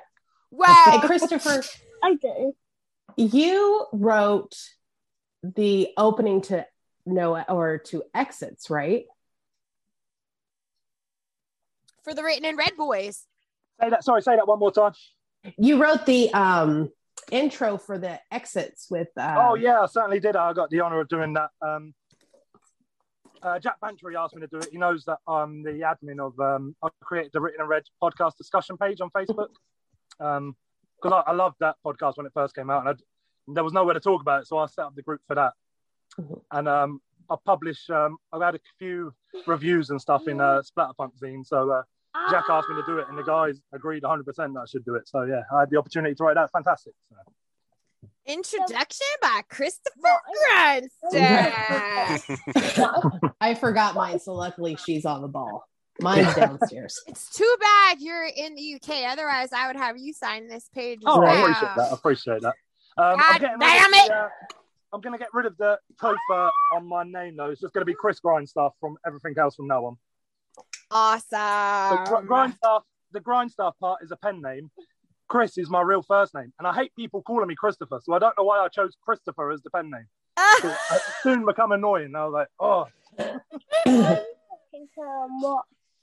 [0.50, 0.74] Wow.
[0.86, 1.62] Hey, Christopher,
[2.02, 2.54] I do.
[3.16, 4.56] you wrote
[5.42, 6.66] the opening to
[7.06, 9.04] Noah or to exits, right?
[12.04, 13.26] For the written in red boys.
[13.80, 14.04] Say that.
[14.04, 14.22] Sorry.
[14.22, 14.92] Say that one more time.
[15.56, 16.90] You wrote the um
[17.30, 20.36] intro for the exits with uh oh yeah, I certainly did.
[20.36, 21.50] I got the honor of doing that.
[21.62, 21.94] Um,
[23.42, 24.68] uh, Jack Bantry asked me to do it.
[24.70, 26.38] He knows that I'm the admin of.
[26.38, 29.48] Um, I created the Written in Red podcast discussion page on Facebook.
[30.18, 30.56] Um,
[31.00, 33.02] because I, I loved that podcast when it first came out, and I'd,
[33.48, 35.54] there was nowhere to talk about it, so I set up the group for that.
[36.18, 36.40] Mhm.
[36.50, 37.88] And um, I publish.
[37.88, 39.14] Um, I've had a few
[39.46, 41.46] reviews and stuff in uh, Splatterpunk zine.
[41.46, 41.82] So uh,
[42.30, 44.94] Jack asked me to do it, and the guys agreed 100% that I should do
[44.94, 45.08] it.
[45.08, 46.50] So yeah, I had the opportunity to write that.
[46.52, 46.92] Fantastic.
[47.08, 47.16] So.
[48.26, 50.20] Introduction by Christopher
[51.10, 52.30] Grindstaff.
[53.40, 55.64] I forgot mine, so luckily she's on the ball.
[56.00, 57.00] Mine's downstairs.
[57.06, 59.10] it's too bad you're in the UK.
[59.10, 61.00] Otherwise, I would have you sign this page.
[61.04, 61.88] Oh, I appreciate that.
[61.90, 62.54] I appreciate that.
[62.96, 64.10] Um, God I'm getting rid of damn the, it!
[64.10, 64.28] uh,
[64.92, 67.50] I'm going to get rid of the Topher on my name, though.
[67.50, 69.96] It's just going to be Chris Grindstaff from everything else from now on.
[70.56, 72.26] The gr- Awesome.
[72.26, 74.70] Grindstaff, the Grindstaff part is a pen name.
[75.28, 76.52] Chris is my real first name.
[76.58, 79.52] And I hate people calling me Christopher, so I don't know why I chose Christopher
[79.52, 80.06] as the pen name.
[81.22, 82.12] Soon become annoying.
[82.16, 82.88] I was like, oh,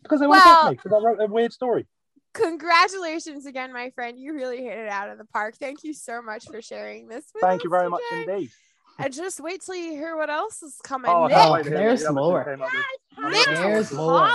[0.02, 1.88] because they want Well- to me because I wrote a weird story.
[2.34, 4.20] Congratulations again, my friend.
[4.20, 5.56] You really hit it out of the park.
[5.58, 7.26] Thank you so much for sharing this.
[7.34, 8.52] With Thank you very much indeed.
[9.00, 11.12] And just wait till you hear what else is coming.
[11.12, 12.44] Oh, I Mick, can't wait to hear what there's the more.
[12.44, 13.34] came up with.
[13.34, 14.28] Mick There's more.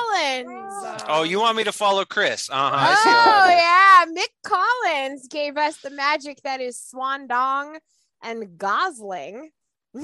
[1.08, 2.48] Oh, you want me to follow Chris?
[2.50, 2.94] Uh huh.
[3.06, 7.78] Oh yeah, Mick Collins gave us the magic that is Swan Dong
[8.22, 9.50] and Gosling.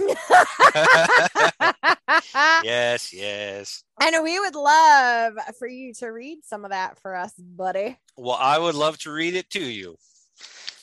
[2.62, 3.82] yes, yes.
[4.02, 7.96] And we would love for you to read some of that for us, buddy.
[8.16, 9.96] Well, I would love to read it to you.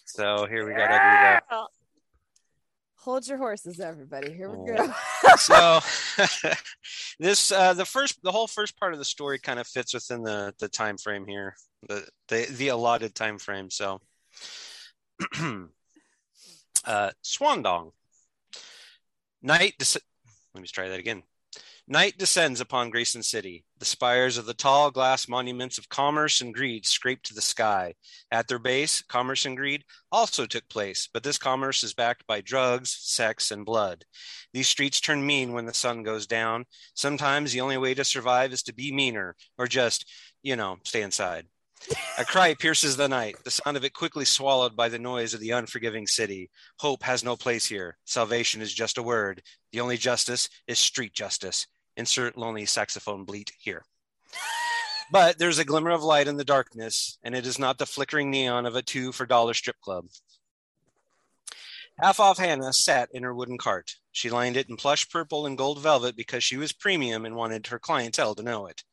[0.06, 1.44] So here we gotta do that.
[3.06, 4.34] Hold your horses, everybody.
[4.34, 4.88] Here we Oh.
[5.22, 5.36] go.
[5.38, 5.80] so
[7.20, 10.24] this uh the first the whole first part of the story kind of fits within
[10.24, 11.56] the the time frame here
[11.88, 14.02] the the, the allotted time frame so
[16.86, 17.92] uh swandong
[19.44, 20.00] night des-
[20.56, 21.22] let me try that again
[21.88, 26.56] night descends upon grayson city the spires of the tall glass monuments of commerce and
[26.56, 27.94] greed scrape to the sky
[28.32, 32.42] at their base commerce and greed also took place but this commerce is backed by
[32.42, 34.04] drugs sex and blood
[34.56, 36.64] these streets turn mean when the sun goes down.
[36.94, 40.10] Sometimes the only way to survive is to be meaner or just,
[40.44, 41.48] you know, stay inside.
[42.18, 45.42] A cry pierces the night, the sound of it quickly swallowed by the noise of
[45.42, 46.50] the unforgiving city.
[46.80, 47.98] Hope has no place here.
[48.06, 49.44] Salvation is just a word.
[49.74, 51.68] The only justice is street justice.
[51.98, 53.84] Insert lonely saxophone bleat here.
[55.12, 58.32] But there's a glimmer of light in the darkness, and it is not the flickering
[58.32, 60.08] neon of a two for dollar strip club.
[62.00, 63.96] Half off Hannah sat in her wooden cart.
[64.12, 67.68] She lined it in plush purple and gold velvet because she was premium and wanted
[67.68, 68.84] her clientele to know it.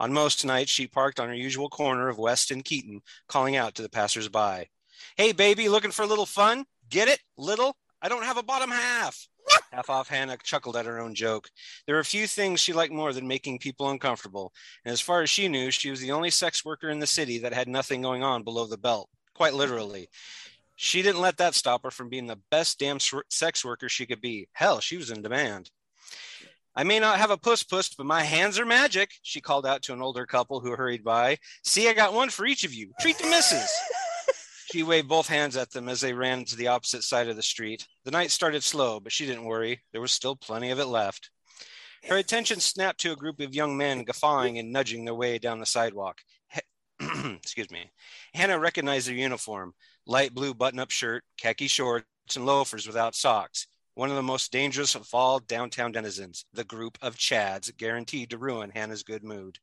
[0.00, 3.74] On most nights, she parked on her usual corner of West and Keaton, calling out
[3.74, 4.70] to the passersby.
[5.16, 6.64] Hey, baby, looking for a little fun?
[6.88, 7.20] Get it?
[7.36, 7.76] Little?
[8.02, 9.28] I don't have a bottom half.
[9.72, 11.48] Half off Hannah chuckled at her own joke.
[11.86, 14.52] There were a few things she liked more than making people uncomfortable,
[14.84, 17.38] and as far as she knew, she was the only sex worker in the city
[17.38, 20.08] that had nothing going on below the belt, quite literally.
[20.76, 24.20] She didn't let that stop her from being the best damn sex worker she could
[24.20, 24.48] be.
[24.52, 25.70] Hell, she was in demand.
[26.74, 29.82] I may not have a puss puss, but my hands are magic, she called out
[29.82, 31.38] to an older couple who hurried by.
[31.64, 32.92] See, I got one for each of you.
[33.00, 33.70] Treat the missus.
[34.70, 37.42] She waved both hands at them as they ran to the opposite side of the
[37.42, 37.86] street.
[38.04, 39.80] The night started slow, but she didn't worry.
[39.90, 41.30] There was still plenty of it left.
[42.04, 45.58] Her attention snapped to a group of young men guffawing and nudging their way down
[45.58, 46.20] the sidewalk.
[47.00, 47.90] Excuse me.
[48.32, 49.74] Hannah recognized their uniform
[50.06, 52.06] light blue button up shirt, khaki shorts,
[52.36, 53.66] and loafers without socks.
[53.94, 58.38] One of the most dangerous of all downtown denizens, the group of Chads guaranteed to
[58.38, 59.58] ruin Hannah's good mood.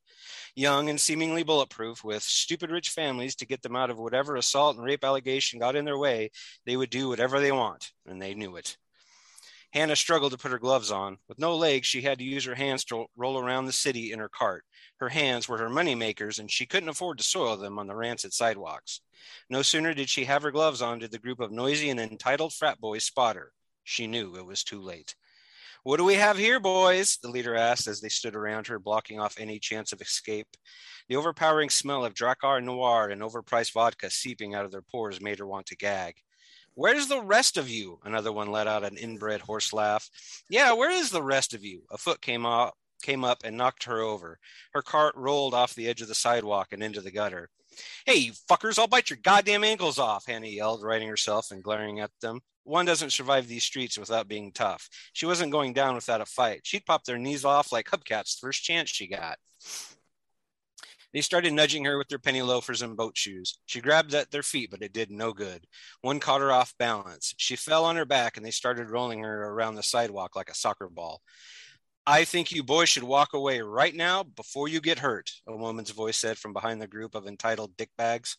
[0.54, 4.76] Young and seemingly bulletproof, with stupid rich families to get them out of whatever assault
[4.76, 6.30] and rape allegation got in their way,
[6.66, 8.76] they would do whatever they want, and they knew it.
[9.72, 11.18] Hannah struggled to put her gloves on.
[11.26, 14.18] With no legs, she had to use her hands to roll around the city in
[14.18, 14.64] her cart.
[14.98, 17.96] Her hands were her money makers, and she couldn't afford to soil them on the
[17.96, 19.00] rancid sidewalks.
[19.50, 22.52] No sooner did she have her gloves on did the group of noisy and entitled
[22.54, 23.52] frat boys spot her.
[23.88, 25.14] She knew it was too late.
[25.82, 27.16] What do we have here, boys?
[27.22, 30.46] The leader asked as they stood around her, blocking off any chance of escape.
[31.08, 35.38] The overpowering smell of Drakkar Noir and overpriced vodka seeping out of their pores made
[35.38, 36.16] her want to gag.
[36.74, 37.98] Where's the rest of you?
[38.04, 40.10] Another one let out an inbred horse laugh.
[40.50, 41.80] Yeah, where is the rest of you?
[41.90, 44.38] A foot came up, came up and knocked her over.
[44.74, 47.48] Her cart rolled off the edge of the sidewalk and into the gutter.
[48.04, 52.00] Hey, you fuckers, I'll bite your goddamn ankles off, Hannah yelled, righting herself and glaring
[52.00, 52.42] at them.
[52.68, 54.90] One doesn't survive these streets without being tough.
[55.14, 56.60] She wasn't going down without a fight.
[56.64, 59.38] She'd pop their knees off like hubcats first chance she got.
[61.14, 63.58] They started nudging her with their penny loafers and boat shoes.
[63.64, 65.66] She grabbed at their feet, but it did no good.
[66.02, 67.32] One caught her off balance.
[67.38, 70.54] She fell on her back and they started rolling her around the sidewalk like a
[70.54, 71.22] soccer ball.
[72.10, 75.90] I think you boys should walk away right now before you get hurt, a woman's
[75.90, 78.38] voice said from behind the group of entitled dickbags.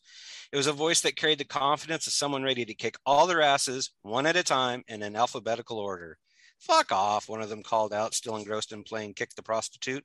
[0.52, 3.44] It was a voice that carried the confidence of someone ready to kick all their
[3.44, 6.18] asses one at a time in an alphabetical order.
[6.58, 10.04] Fuck off, one of them called out, still engrossed in playing Kick the Prostitute.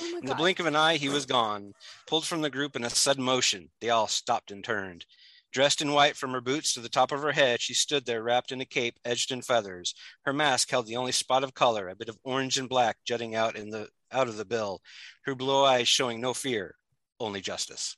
[0.00, 1.74] Oh In the blink of an eye, he was gone,
[2.06, 3.68] pulled from the group in a sudden motion.
[3.82, 5.04] They all stopped and turned.
[5.52, 8.22] Dressed in white from her boots to the top of her head, she stood there
[8.22, 9.94] wrapped in a cape edged in feathers.
[10.24, 13.34] Her mask held the only spot of color, a bit of orange and black jutting
[13.34, 14.80] out in the out of the bill.
[15.24, 16.76] Her blue eyes showing no fear,
[17.20, 17.96] only justice.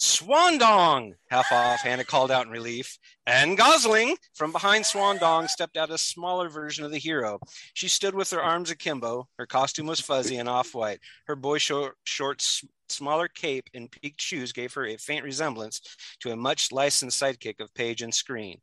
[0.00, 1.12] Swandong!
[1.30, 2.98] Half off, Hannah called out in relief.
[3.24, 4.16] And Gosling!
[4.34, 7.38] From behind Swandong stepped out a smaller version of the hero.
[7.74, 9.28] She stood with her arms akimbo.
[9.38, 10.98] Her costume was fuzzy and off white.
[11.26, 15.80] Her boy short, short, s- smaller cape and peaked shoes gave her a faint resemblance
[16.20, 18.60] to a much licensed sidekick of Page and Screen.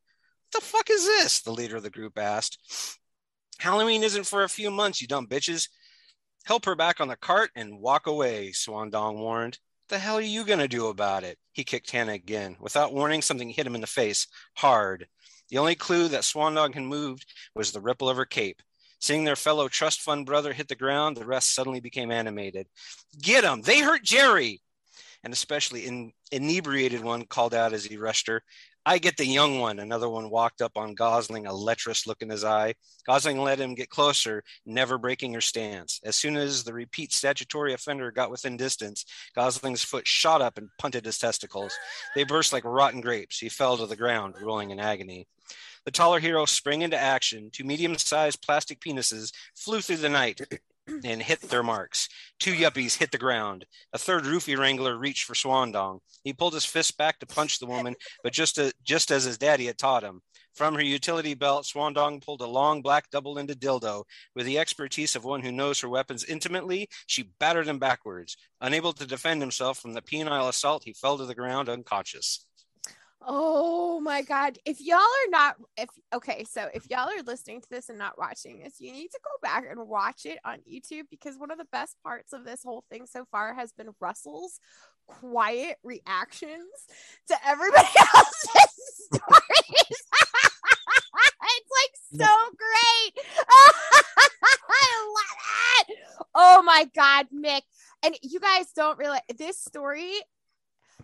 [0.52, 1.42] What the fuck is this?
[1.42, 2.98] The leader of the group asked.
[3.60, 5.68] Halloween isn't for a few months, you dumb bitches.
[6.46, 9.60] Help her back on the cart and walk away, Swan Dong warned.
[9.89, 11.38] The hell are you going to do about it?
[11.52, 12.56] He kicked Hannah again.
[12.60, 15.08] Without warning, something hit him in the face, hard.
[15.50, 18.62] The only clue that Swan Dong had moved was the ripple of her cape.
[18.99, 22.67] Seeing their fellow trust fund brother hit the ground, the rest suddenly became animated.
[23.21, 23.62] Get him!
[23.62, 24.62] They hurt Jerry!
[25.23, 28.43] And especially an inebriated one called out as he rushed her.
[28.85, 29.79] I get the young one.
[29.79, 32.75] Another one walked up on Gosling, a lecherous look in his eye.
[33.05, 35.99] Gosling let him get closer, never breaking her stance.
[36.03, 40.69] As soon as the repeat statutory offender got within distance, Gosling's foot shot up and
[40.79, 41.73] punted his testicles.
[42.15, 43.38] They burst like rotten grapes.
[43.38, 45.27] He fell to the ground, rolling in agony.
[45.86, 47.50] The taller hero sprang into action.
[47.52, 50.42] Two medium sized plastic penises flew through the night
[51.04, 52.10] and hit their marks.
[52.39, 53.65] Two yuppies hit the ground.
[53.94, 56.00] A third roofie wrangler reached for Swandong.
[56.24, 59.38] He pulled his fist back to punch the woman, but just, a, just as his
[59.38, 60.22] daddy had taught him.
[60.56, 64.04] From her utility belt, Swandong pulled a long black double-ended dildo.
[64.36, 68.36] With the expertise of one who knows her weapons intimately, she battered him backwards.
[68.60, 72.46] Unable to defend himself from the penile assault, he fell to the ground unconscious.
[73.22, 74.58] Oh my god.
[74.65, 78.17] If y'all are not if okay, so if y'all are listening to this and not
[78.17, 81.58] watching this, you need to go back and watch it on YouTube because one of
[81.58, 84.60] the best parts of this whole thing so far has been Russell's
[85.08, 86.70] quiet reactions
[87.28, 90.04] to everybody else's stories.
[91.60, 93.26] it's like so great.
[94.70, 95.98] I love it.
[96.36, 97.62] Oh my god, Mick.
[98.04, 100.13] And you guys don't realize this story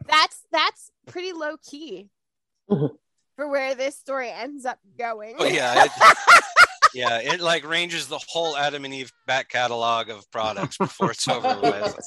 [0.07, 2.09] that's that's pretty low key
[2.69, 2.97] Mhm.
[3.35, 5.35] for where this story ends up going.
[5.39, 5.91] Oh yeah, it-
[6.93, 11.27] yeah, it like ranges the whole Adam and Eve back catalog of products before it's
[11.27, 11.97] over with.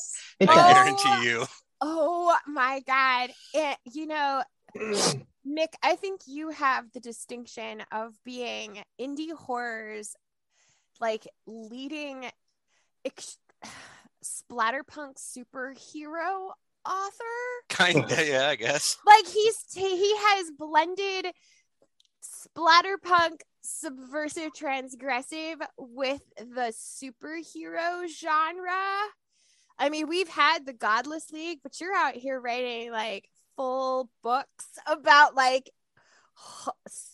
[0.40, 1.46] It I guarantee you.
[1.80, 3.30] Oh my god.
[3.54, 4.42] It, you know,
[4.76, 10.14] Mick, I think you have the distinction of being indie horrors
[11.00, 12.26] like leading
[13.04, 13.38] ex-
[14.24, 16.50] splatterpunk superhero
[16.88, 17.24] author.
[17.68, 18.96] Kinda, yeah, I guess.
[19.06, 21.26] Like he's t- he has blended
[22.22, 28.72] splatterpunk subversive transgressive with the superhero genre.
[29.78, 34.66] I mean, we've had the Godless League, but you're out here writing like full books
[34.86, 35.70] about like
[36.34, 37.07] ho- st-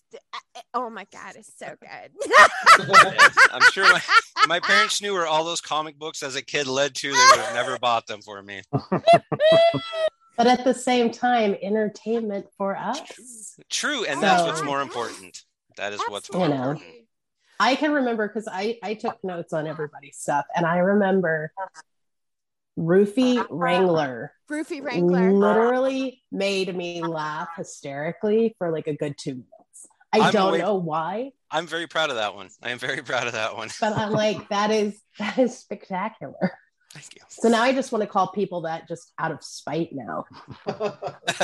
[0.75, 2.11] oh my god, it's so good.
[3.53, 4.03] I'm sure my,
[4.47, 7.13] my parents knew where all those comic books as a kid led to.
[7.13, 8.63] They would have never bought them for me.
[10.37, 13.57] But at the same time, entertainment for us.
[13.71, 15.45] True, and that's what's more important.
[15.77, 16.71] That is what's more You know.
[16.71, 16.95] important.
[17.61, 21.53] I can remember because I, I took notes on everybody's stuff, and I remember
[22.77, 25.33] Roofie Wrangler Roofie Wrangler.
[25.33, 29.51] literally made me laugh hysterically for like a good two minutes.
[30.21, 32.49] I I'm don't away- know why, I'm very proud of that one.
[32.63, 33.69] I am very proud of that one.
[33.81, 36.53] but I'm like, that is that is spectacular.
[36.93, 37.23] Thank you.
[37.29, 40.25] So now I just want to call people that just out of spite now.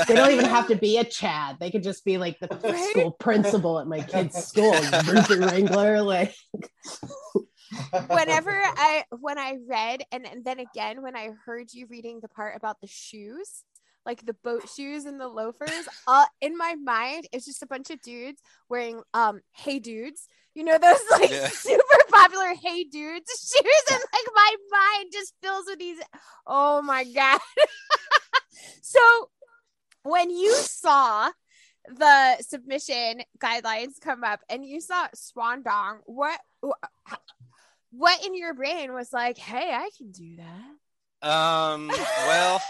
[0.07, 1.57] They don't even have to be a Chad.
[1.59, 2.91] They could just be like the Right?
[2.91, 6.03] school principal at my kid's school, Roofie Wrangler.
[6.03, 6.35] Like,
[8.09, 12.29] whenever I when I read and, and then again when I heard you reading the
[12.29, 13.65] part about the shoes,
[14.07, 17.91] like the boat shoes and the loafers, uh in my mind it's just a bunch
[17.91, 20.27] of dudes wearing um hey dudes.
[20.55, 21.49] You know those like Yeah.
[21.49, 25.99] super popular hey dudes shoes and like my mind just fills with these
[26.47, 27.41] oh my god.
[28.83, 29.01] so
[30.03, 31.31] when you saw
[31.89, 36.39] the submission guidelines come up and you saw Swan Dong, what
[37.91, 41.29] what in your brain was like, hey, I can do that?
[41.29, 42.63] Um, well,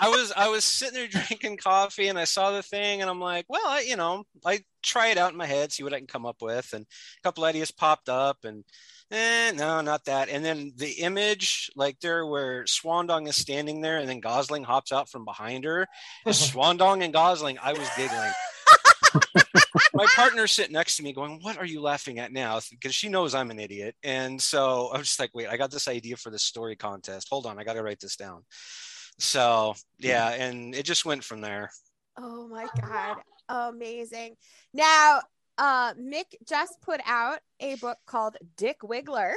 [0.00, 3.20] I was I was sitting there drinking coffee and I saw the thing and I'm
[3.20, 5.98] like, well, I, you know, I try it out in my head, see what I
[5.98, 8.64] can come up with, and a couple ideas popped up and.
[9.12, 10.28] Eh, no, not that.
[10.28, 14.92] And then the image, like there, where Swandong is standing there, and then Gosling hops
[14.92, 15.88] out from behind her.
[16.28, 18.30] Swandong and Gosling, I was giggling.
[19.94, 23.08] my partner sitting next to me going what are you laughing at now because she
[23.08, 26.30] knows i'm an idiot and so i'm just like wait i got this idea for
[26.30, 28.42] the story contest hold on i gotta write this down
[29.20, 31.70] so yeah and it just went from there
[32.22, 33.16] Oh my god,
[33.48, 34.36] amazing!
[34.74, 35.20] Now,
[35.56, 39.34] uh, Mick just put out a book called Dick Wiggler,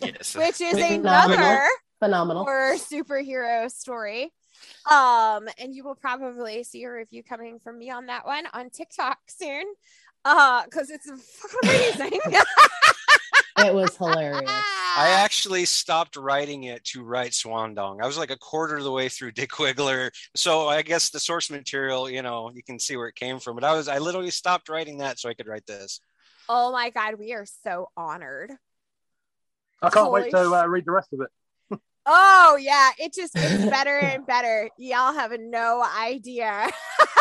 [0.00, 1.36] yes which is Phenomenal.
[1.36, 1.66] another
[1.98, 2.44] phenomenal.
[2.44, 4.32] horror superhero story.
[4.90, 8.70] Um, and you will probably see a review coming from me on that one on
[8.70, 9.64] TikTok soon.
[10.24, 11.70] Uh, because it's fucking
[12.00, 12.20] amazing.
[13.58, 14.50] It was hilarious.
[14.98, 18.00] i actually stopped writing it to write Swan Dong.
[18.02, 21.20] i was like a quarter of the way through dick wiggler so i guess the
[21.20, 23.98] source material you know you can see where it came from but i was i
[23.98, 26.00] literally stopped writing that so i could write this
[26.48, 28.52] oh my god, we are so honored.
[29.82, 31.80] I can't Holy wait to uh, read the rest of it.
[32.06, 34.70] Oh yeah, it just gets better and better.
[34.78, 36.70] Y'all have no idea.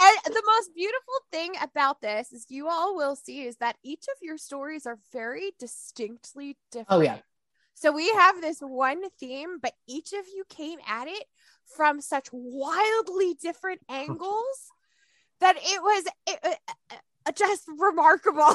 [0.00, 4.04] and the most beautiful thing about this is you all will see is that each
[4.14, 6.88] of your stories are very distinctly different.
[6.90, 7.18] Oh yeah.
[7.74, 11.24] So we have this one theme, but each of you came at it
[11.66, 14.70] from such wildly different angles
[15.40, 18.54] that it was it, uh, uh, just remarkable.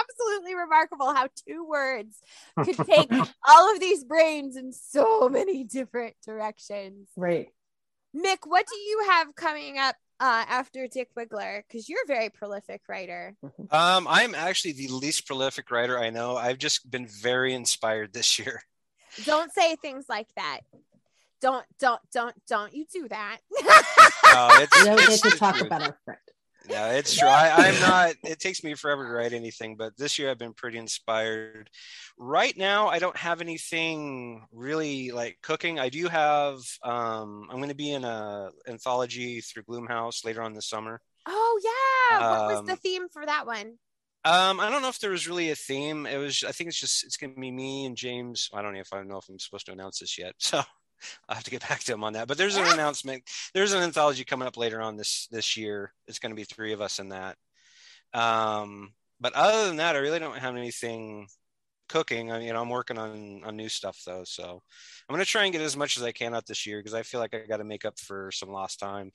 [0.00, 2.20] Absolutely remarkable how two words
[2.62, 3.10] could take
[3.48, 7.08] all of these brains in so many different directions.
[7.16, 7.48] Right.
[8.16, 11.62] Mick, what do you have coming up uh, after Dick Wiggler?
[11.66, 13.36] Because you're a very prolific writer.
[13.70, 18.38] um i'm actually the least prolific writer i know i've just been very inspired this
[18.38, 18.60] year
[19.24, 20.60] Don't say things like that.
[21.40, 23.38] Don't, don't, don't, don't you do that.
[23.50, 26.20] No, it's, We don't get to talk about our friend.
[26.70, 27.28] No, it's true.
[27.28, 28.14] I, I'm not.
[28.24, 31.68] It takes me forever to write anything, but this year I've been pretty inspired.
[32.18, 35.78] Right now, I don't have anything really like cooking.
[35.78, 36.58] I do have.
[36.82, 41.00] Um, I'm going to be in a anthology through Gloomhouse later on this summer.
[41.26, 41.60] oh
[42.10, 42.30] yeah.
[42.30, 43.78] What was Um, the theme for that one?
[44.24, 46.06] Um, I don't know if there was really a theme.
[46.06, 46.44] It was.
[46.44, 47.04] I think it's just.
[47.04, 48.50] It's going to be me and James.
[48.52, 50.34] I don't know if I don't know if I'm supposed to announce this yet.
[50.40, 50.62] So.
[51.28, 52.28] I'll have to get back to him on that.
[52.28, 53.24] But there's an announcement.
[53.54, 55.92] There's an anthology coming up later on this this year.
[56.06, 57.36] It's going to be three of us in that.
[58.12, 61.28] Um, but other than that, I really don't have anything
[61.88, 62.30] cooking.
[62.30, 64.62] I, you know, I'm working on on new stuff though, so
[65.08, 66.94] I'm going to try and get as much as I can out this year because
[66.94, 69.12] I feel like I got to make up for some lost time.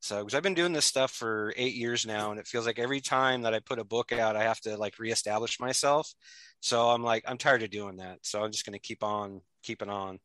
[0.00, 2.78] So, because I've been doing this stuff for eight years now, and it feels like
[2.78, 6.12] every time that I put a book out, I have to like reestablish myself.
[6.60, 8.18] So I'm like, I'm tired of doing that.
[8.22, 10.20] So I'm just going to keep on keeping on.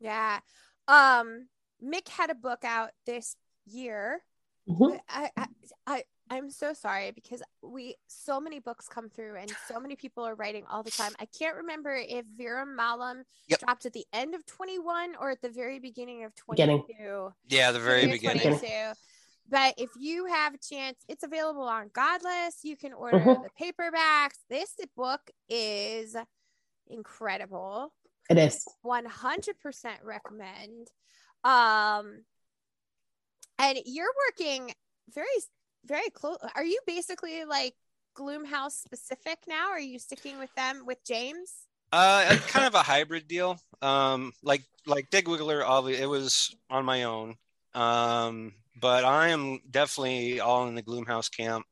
[0.00, 0.40] Yeah.
[0.88, 1.48] Um,
[1.82, 3.36] Mick had a book out this
[3.66, 4.22] year.
[4.68, 4.98] Mhm.
[5.08, 5.46] I, I,
[5.86, 10.24] I, I'm so sorry because we so many books come through and so many people
[10.24, 11.12] are writing all the time.
[11.20, 13.60] I can't remember if Vera Malam Yep.
[13.60, 16.82] dropped at the end of 21 or at the very beginning of 22.
[16.88, 17.32] Beginning.
[17.48, 18.92] Yeah, the very Beginning of 22.
[19.48, 22.64] But if you have a chance, it's available on Godless.
[22.64, 23.44] You can order Mhm.
[23.44, 24.38] the paperbacks.
[24.50, 26.16] This book is
[26.88, 27.92] incredible.
[28.28, 28.64] It is.
[28.84, 29.04] 100%
[30.04, 30.88] recommend.
[31.44, 32.24] Um,
[33.58, 34.72] and you're working
[35.14, 35.26] very,
[35.84, 36.38] very close.
[36.54, 37.74] Are you basically like
[38.16, 39.68] Gloomhouse specific now?
[39.68, 41.52] Are you sticking with them with James?
[41.92, 43.58] Uh, kind of a hybrid deal.
[43.80, 47.36] Um, like like Dick Wiggler, obviously, it was on my own.
[47.74, 51.64] Um, but I am definitely all in the Gloomhouse camp,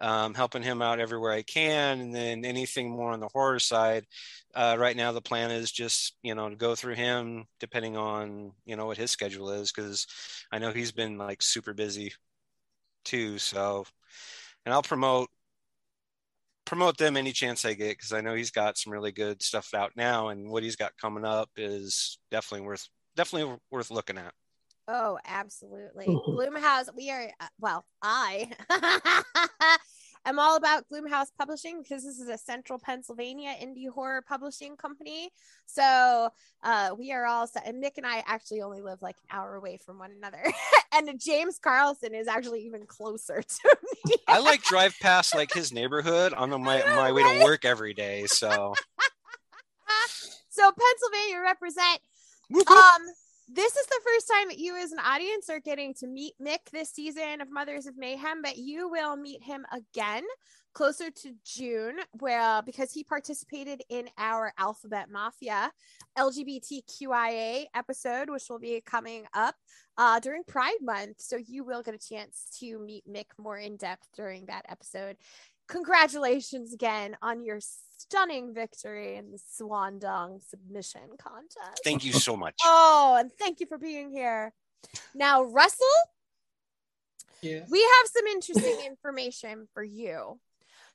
[0.00, 2.00] um, helping him out everywhere I can.
[2.00, 4.06] And then anything more on the horror side,
[4.54, 8.52] uh, right now the plan is just you know to go through him, depending on
[8.66, 10.06] you know what his schedule is, because
[10.52, 12.12] I know he's been like super busy
[13.04, 13.38] too.
[13.38, 13.84] So,
[14.66, 15.28] and I'll promote
[16.64, 19.74] promote them any chance I get because I know he's got some really good stuff
[19.74, 24.34] out now, and what he's got coming up is definitely worth definitely worth looking at.
[24.86, 26.06] Oh, absolutely.
[26.28, 28.50] Gloomhouse, we are, uh, well, I
[30.26, 35.30] am all about Gloomhouse Publishing because this is a central Pennsylvania indie horror publishing company.
[35.66, 36.28] So
[36.62, 37.66] uh, we are all set.
[37.66, 40.44] And Mick and I actually only live like an hour away from one another.
[40.92, 43.76] and James Carlson is actually even closer to
[44.06, 44.16] me.
[44.28, 48.26] I like drive past like his neighborhood on my my way to work every day.
[48.26, 48.74] So
[50.50, 52.00] so Pennsylvania represent.
[52.54, 53.02] Um,
[53.48, 56.70] this is the first time that you as an audience are getting to meet Mick
[56.72, 60.22] this season of Mothers of Mayhem, but you will meet him again
[60.72, 65.70] closer to June, where because he participated in our Alphabet Mafia
[66.18, 69.54] LGBTQIA episode, which will be coming up
[69.98, 71.20] uh, during Pride Month.
[71.20, 75.16] So you will get a chance to meet Mick more in depth during that episode.
[75.68, 77.60] Congratulations again on your
[77.98, 81.82] stunning victory in the Swan Dong submission contest.
[81.84, 82.54] thank you so much.
[82.64, 84.52] Oh, and thank you for being here.
[85.14, 85.86] Now, Russell,
[87.40, 87.68] Yes.
[87.70, 90.38] we have some interesting information for you.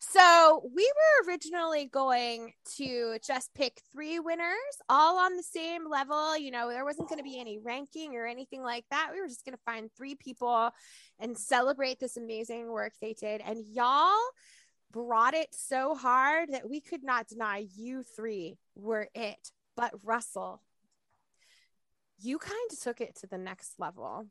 [0.02, 4.56] So, we were originally going to just pick three winners,
[4.88, 6.38] all on the same level.
[6.38, 9.10] You know, there wasn't going to be any ranking or anything like that.
[9.14, 10.72] We were just going to find three people
[11.20, 13.42] and celebrate this amazing work they did.
[13.42, 14.16] And y'all
[14.92, 19.52] brought it so hard that we could not deny you three were it.
[19.76, 20.62] But, Russell,
[22.20, 24.26] you kind of took it to the next level.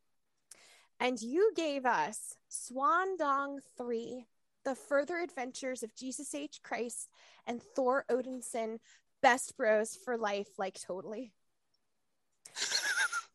[1.00, 4.26] And you gave us Swan Dong 3,
[4.64, 6.60] The Further Adventures of Jesus H.
[6.62, 7.08] Christ,
[7.46, 8.78] and Thor Odinson,
[9.22, 11.32] Best Bros for Life, like totally.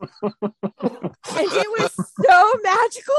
[0.22, 0.34] and
[1.24, 1.94] it was
[2.26, 3.16] so magical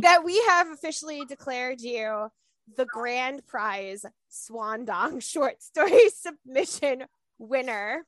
[0.00, 2.28] that we have officially declared you
[2.76, 7.04] the grand prize Swan Dong short story submission
[7.38, 8.06] winner.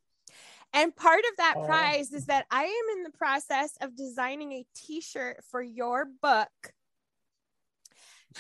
[0.73, 1.67] And part of that Aw.
[1.67, 6.07] prize is that I am in the process of designing a t shirt for your
[6.23, 6.49] book.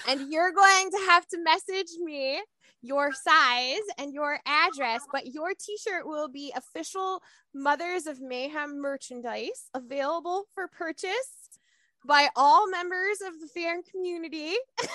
[0.06, 2.42] And you're going to have to message me
[2.82, 7.22] your size and your address, but your t shirt will be official
[7.54, 11.58] Mothers of Mayhem merchandise available for purchase
[12.04, 14.54] by all members of the fan community.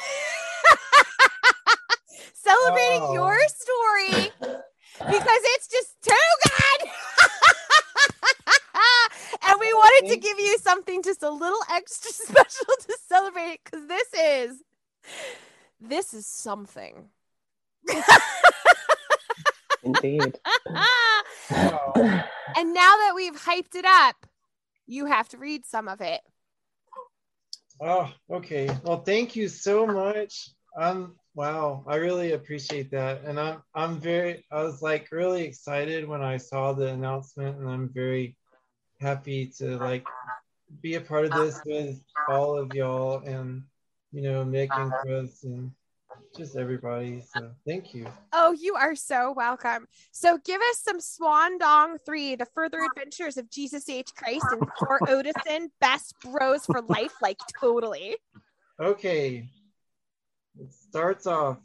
[2.34, 3.14] Celebrating Oh.
[3.14, 6.90] your story because it's just too good.
[9.48, 13.88] and we wanted to give you something just a little extra special to celebrate because
[13.88, 14.62] this is
[15.80, 17.10] this is something.
[19.84, 20.40] Indeed.
[21.50, 24.26] And now that we've hyped it up,
[24.86, 26.22] you have to read some of it.
[27.80, 28.70] Oh, okay.
[28.84, 30.50] Well, thank you so much.
[30.80, 36.08] Um, wow, I really appreciate that, and I'm I'm very I was like really excited
[36.08, 38.38] when I saw the announcement, and I'm very
[39.00, 40.06] happy to like
[40.82, 43.64] be a part of this with all of y'all, and
[44.12, 45.72] you know Mick and Chris and
[46.36, 47.22] just everybody.
[47.22, 48.08] So thank you.
[48.34, 49.88] Oh, you are so welcome.
[50.12, 54.14] So give us some Swan Dong 3, The Further Adventures of Jesus H.
[54.16, 58.16] Christ and Thor Odinson, Best Bros for Life, like totally.
[58.80, 59.50] Okay.
[60.60, 61.58] It starts off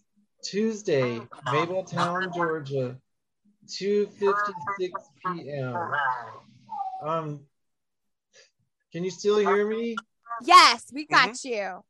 [0.42, 2.96] Tuesday, Mableton, Georgia,
[3.68, 4.90] 2:56
[5.24, 5.76] p.m.
[7.02, 7.40] Um
[8.92, 9.96] can you still hear me?
[10.42, 11.82] Yes, we got you.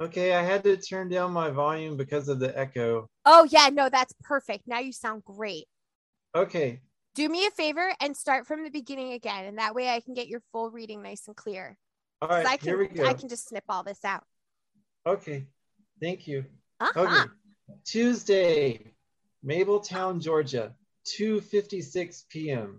[0.00, 3.08] Okay, I had to turn down my volume because of the echo.
[3.24, 4.66] Oh, yeah, no, that's perfect.
[4.66, 5.66] Now you sound great.
[6.34, 6.80] Okay,
[7.14, 10.12] Do me a favor and start from the beginning again, and that way I can
[10.14, 11.78] get your full reading nice and clear.
[12.20, 13.04] all 'Cause right, I can here we go.
[13.04, 14.26] I can just snip all this out.
[15.04, 15.46] Okay,
[16.00, 16.44] thank you.
[16.80, 17.00] Uh-huh.
[17.00, 17.28] Okay,
[17.84, 18.94] Tuesday,
[19.44, 20.74] Mableton, Georgia,
[21.18, 22.78] 2:56 p.m.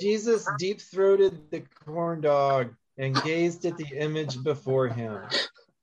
[0.00, 5.18] Jesus deep-throated the corn dog and gazed at the image before him.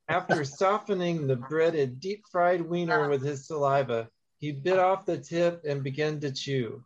[0.08, 4.08] After softening the breaded, deep-fried wiener with his saliva,
[4.38, 6.82] he bit off the tip and began to chew.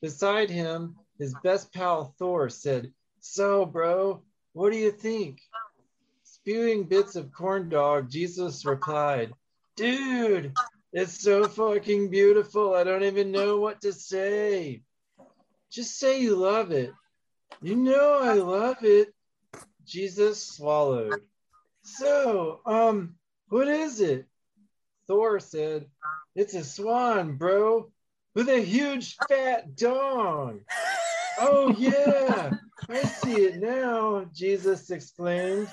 [0.00, 4.22] Beside him, his best pal Thor said, "So, bro,
[4.52, 5.42] what do you think?"
[6.42, 9.34] Spewing bits of corn dog, Jesus replied,
[9.76, 10.52] Dude,
[10.92, 12.74] it's so fucking beautiful.
[12.74, 14.82] I don't even know what to say.
[15.70, 16.94] Just say you love it.
[17.60, 19.12] You know I love it.
[19.84, 21.20] Jesus swallowed.
[21.82, 23.16] So, um,
[23.48, 24.26] what is it?
[25.08, 25.86] Thor said,
[26.34, 27.90] It's a swan, bro,
[28.34, 30.60] with a huge fat dong.
[31.38, 32.56] Oh, yeah,
[32.88, 35.68] I see it now, Jesus exclaimed.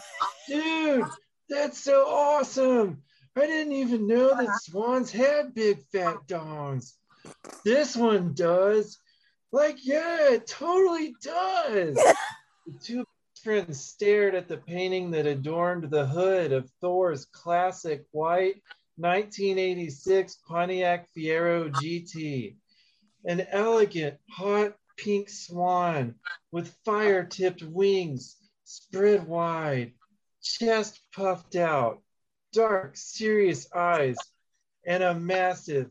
[0.47, 1.05] Dude,
[1.49, 3.03] that's so awesome.
[3.35, 6.93] I didn't even know that swans had big fat dongs.
[7.63, 8.97] This one does.
[9.51, 11.95] Like, yeah, it totally does.
[12.65, 13.05] the two
[13.43, 18.61] friends stared at the painting that adorned the hood of Thor's classic white
[18.97, 22.55] 1986 Pontiac Fiero GT.
[23.25, 26.15] An elegant, hot pink swan
[26.51, 29.93] with fire tipped wings spread wide,
[30.41, 32.01] chest puffed out,
[32.53, 34.17] dark, serious eyes,
[34.85, 35.89] and a massive,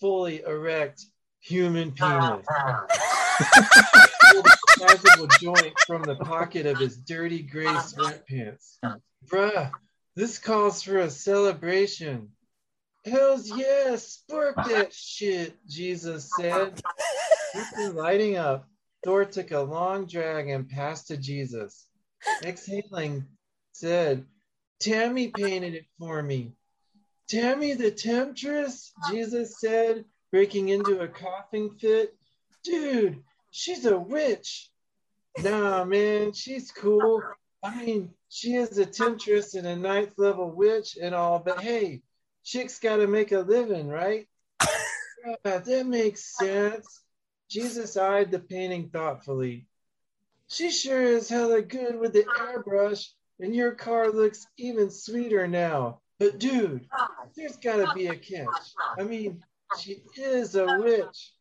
[0.00, 1.04] fully erect
[1.40, 2.46] human penis.
[4.78, 8.78] Sizable joint from the pocket of his dirty gray sweatpants.
[9.26, 9.70] Bruh,
[10.16, 12.30] this calls for a celebration.
[13.04, 16.80] Hells yes, spark that shit, Jesus said.
[17.52, 18.68] Quickly lighting up,
[19.04, 21.86] Thor took a long drag and passed to Jesus.
[22.44, 23.26] Exhaling,
[23.80, 24.26] said,
[24.80, 26.52] Tammy painted it for me.
[27.28, 32.14] Tammy the temptress, Jesus said, breaking into a coughing fit.
[32.62, 34.70] Dude, she's a witch.
[35.42, 37.22] Nah, man, she's cool.
[37.62, 42.02] I mean, she is a temptress and a ninth level witch and all, but hey,
[42.44, 44.26] chicks gotta make a living, right?
[45.44, 47.02] Yeah, that makes sense.
[47.48, 49.66] Jesus eyed the painting thoughtfully.
[50.48, 53.08] She sure is hella good with the airbrush,
[53.40, 56.00] and your car looks even sweeter now.
[56.18, 56.86] But dude,
[57.34, 58.74] there's gotta be a catch.
[58.98, 59.42] I mean,
[59.80, 61.32] she is a witch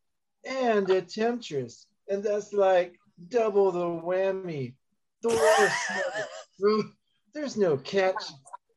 [0.46, 2.98] and a temptress, and that's like
[3.28, 4.74] double the whammy.
[5.22, 5.72] Said,
[6.60, 6.84] "Bro,
[7.34, 8.24] There's no catch.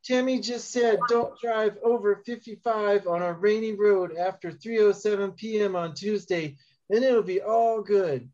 [0.03, 5.75] Tammy just said don't drive over 55 on a rainy road after 3:07 p.m.
[5.77, 6.57] on Tuesday,
[6.89, 8.29] and it'll be all good.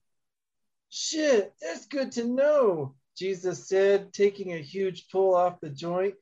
[0.89, 6.15] Shit, that's good to know, Jesus said, taking a huge pull off the joint.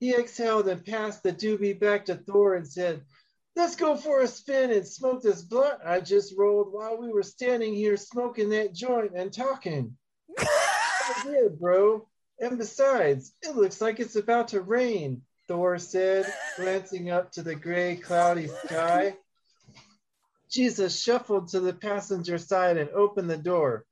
[0.00, 3.02] He exhaled and passed the doobie back to Thor and said,
[3.54, 7.22] Let's go for a spin and smoke this blunt I just rolled while we were
[7.22, 9.96] standing here smoking that joint and talking.
[10.38, 12.08] yeah, bro.
[12.40, 17.54] And besides, it looks like it's about to rain, Thor said, glancing up to the
[17.54, 19.16] gray, cloudy sky.
[20.50, 23.84] Jesus shuffled to the passenger side and opened the door.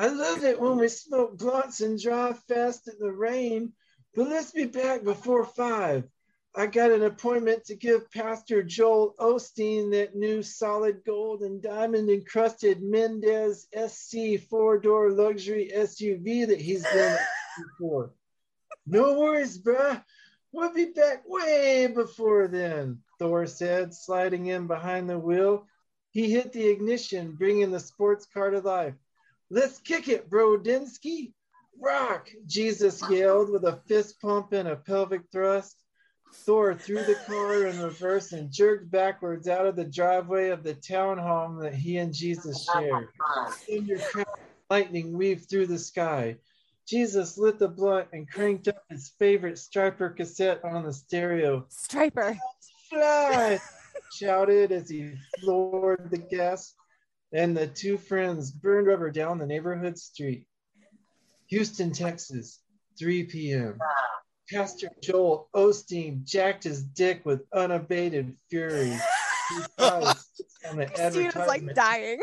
[0.00, 3.74] I love it when we smoke blunts and drive fast in the rain,
[4.14, 6.08] but let's be back before five.
[6.56, 12.08] I got an appointment to give Pastor Joel Osteen that new solid gold and diamond
[12.08, 17.18] encrusted Mendez SC four door luxury SUV that he's been
[17.58, 18.14] before.
[18.86, 20.02] No worries, bruh.
[20.50, 25.66] We'll be back way before then, Thor said, sliding in behind the wheel.
[26.10, 28.94] He hit the ignition, bringing the sports car to life.
[29.50, 31.32] Let's kick it, Brodinsky.
[31.80, 35.76] Rock, Jesus yelled with a fist pump and a pelvic thrust.
[36.46, 40.74] Thor threw the car in reverse and jerked backwards out of the driveway of the
[40.74, 43.08] town home that he and Jesus shared.
[43.68, 44.30] Thunder cracked,
[44.70, 46.36] lightning weaved through the sky.
[46.86, 51.66] Jesus lit the blunt and cranked up his favorite Stryper cassette on the stereo.
[51.70, 52.38] Stryper.
[52.88, 53.60] Fly!
[54.12, 56.74] shouted as he floored the gas,
[57.32, 60.46] and the two friends burned rubber down the neighborhood street.
[61.48, 62.60] Houston, Texas,
[62.98, 63.78] 3 p.m.
[64.50, 68.96] Pastor Joel Osteen jacked his dick with unabated fury.
[69.78, 72.20] On the Christina's like dying.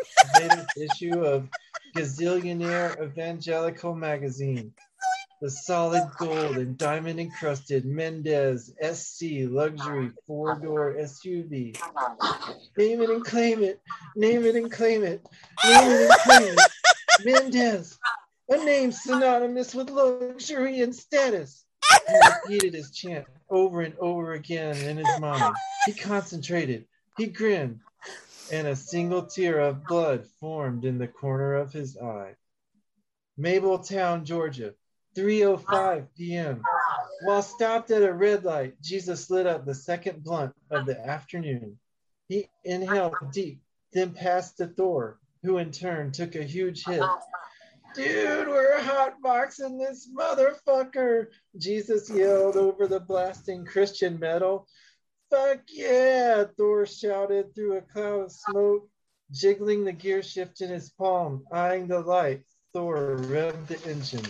[0.77, 1.49] issue of
[1.95, 4.73] Gazillionaire Evangelical magazine.
[5.39, 11.79] The solid gold and diamond encrusted Mendez SC luxury four door SUV.
[12.75, 13.79] Name it and claim it.
[14.15, 15.21] Name it and claim it.
[15.63, 16.71] Name it and claim it.
[17.23, 17.99] Mendez,
[18.49, 21.65] a name synonymous with luxury and status.
[22.07, 25.53] He repeated his chant over and over again in his mind.
[25.85, 26.85] He concentrated.
[27.15, 27.81] He grinned.
[28.51, 32.35] And a single tear of blood formed in the corner of his eye.
[33.37, 34.73] Mableton, Georgia,
[35.17, 36.61] 3:05 p.m.
[37.23, 41.79] While stopped at a red light, Jesus lit up the second blunt of the afternoon.
[42.29, 43.59] He inhaled deep,
[43.93, 47.09] then passed to Thor, who in turn took a huge hit.
[47.95, 51.29] Dude, we're hotboxing this motherfucker!
[51.57, 54.67] Jesus yelled over the blasting Christian metal.
[55.31, 56.43] Fuck yeah!
[56.57, 58.87] Thor shouted through a cloud of smoke,
[59.31, 62.43] jiggling the gear shift in his palm, eyeing the light.
[62.71, 64.29] Thor revved the engine.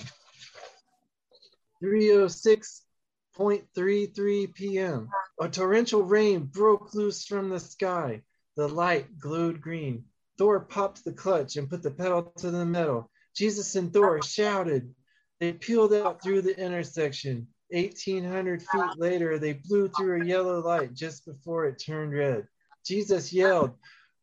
[1.84, 5.09] 306.33 p.m.
[5.39, 8.21] A torrential rain broke loose from the sky.
[8.55, 10.05] The light glowed green.
[10.38, 13.09] Thor popped the clutch and put the pedal to the metal.
[13.36, 14.93] Jesus and Thor shouted.
[15.39, 17.47] They peeled out through the intersection.
[17.69, 22.47] 1,800 feet later, they blew through a yellow light just before it turned red.
[22.86, 23.71] Jesus yelled,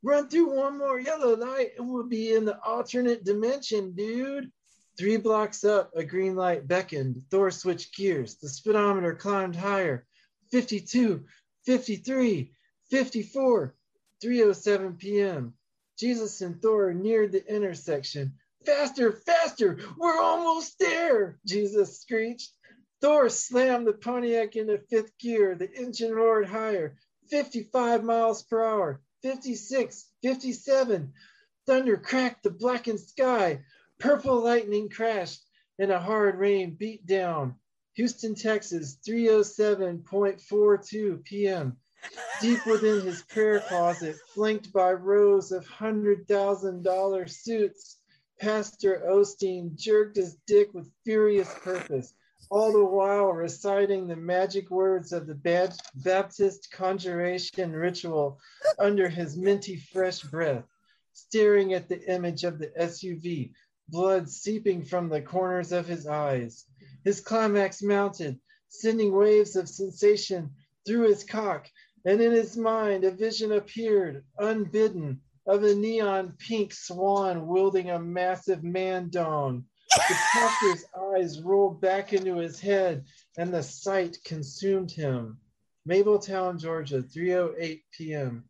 [0.02, 4.50] Run through one more yellow light and we'll be in the alternate dimension, dude.
[4.96, 7.22] Three blocks up, a green light beckoned.
[7.30, 8.36] Thor switched gears.
[8.36, 10.06] The speedometer climbed higher.
[10.52, 11.24] 52,
[11.64, 12.52] 53,
[12.90, 13.74] 54,
[14.22, 15.54] 307 p.m.
[15.98, 18.34] Jesus and Thor neared the intersection.
[18.64, 22.52] Faster, faster, we're almost there, Jesus screeched.
[23.00, 25.54] Thor slammed the Pontiac into fifth gear.
[25.54, 26.96] The engine roared higher,
[27.30, 31.12] 55 miles per hour, 56, 57.
[31.66, 33.60] Thunder cracked the blackened sky.
[34.00, 35.44] Purple lightning crashed
[35.78, 37.54] and a hard rain beat down.
[37.94, 41.76] Houston, Texas, 307.42 p.m.
[42.40, 47.98] Deep within his prayer closet, flanked by rows of $100,000 suits,
[48.40, 52.12] Pastor Osteen jerked his dick with furious purpose,
[52.50, 58.40] all the while reciting the magic words of the Baptist conjuration ritual
[58.78, 60.64] under his minty fresh breath,
[61.12, 63.52] staring at the image of the SUV,
[63.88, 66.64] blood seeping from the corners of his eyes.
[67.04, 70.50] His climax mounted, sending waves of sensation
[70.86, 71.68] through his cock,
[72.04, 77.98] and in his mind a vision appeared, unbidden, of a neon pink swan wielding a
[77.98, 79.64] massive man dong.
[79.90, 83.04] The pastor's eyes rolled back into his head,
[83.36, 85.38] and the sight consumed him.
[85.86, 88.48] Mableton, Georgia, 3:08 p.m.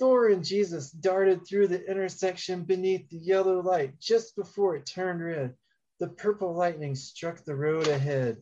[0.00, 5.22] Thor and Jesus darted through the intersection beneath the yellow light just before it turned
[5.22, 5.54] red.
[5.98, 8.38] The purple lightning struck the road ahead.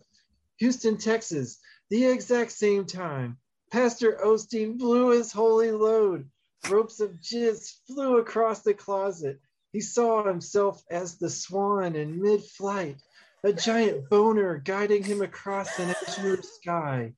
[0.58, 1.58] Houston, Texas,
[1.90, 3.38] the exact same time.
[3.72, 6.30] Pastor Osteen blew his holy load.
[6.70, 9.40] Ropes of jizz flew across the closet.
[9.72, 13.02] He saw himself as the swan in mid flight,
[13.42, 17.14] a giant boner guiding him across an azure sky.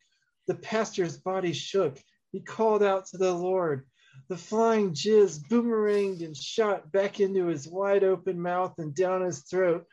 [0.46, 1.98] The pastor's body shook.
[2.32, 3.84] He called out to the Lord.
[4.30, 9.40] The flying jizz boomeranged and shot back into his wide open mouth and down his
[9.40, 9.88] throat.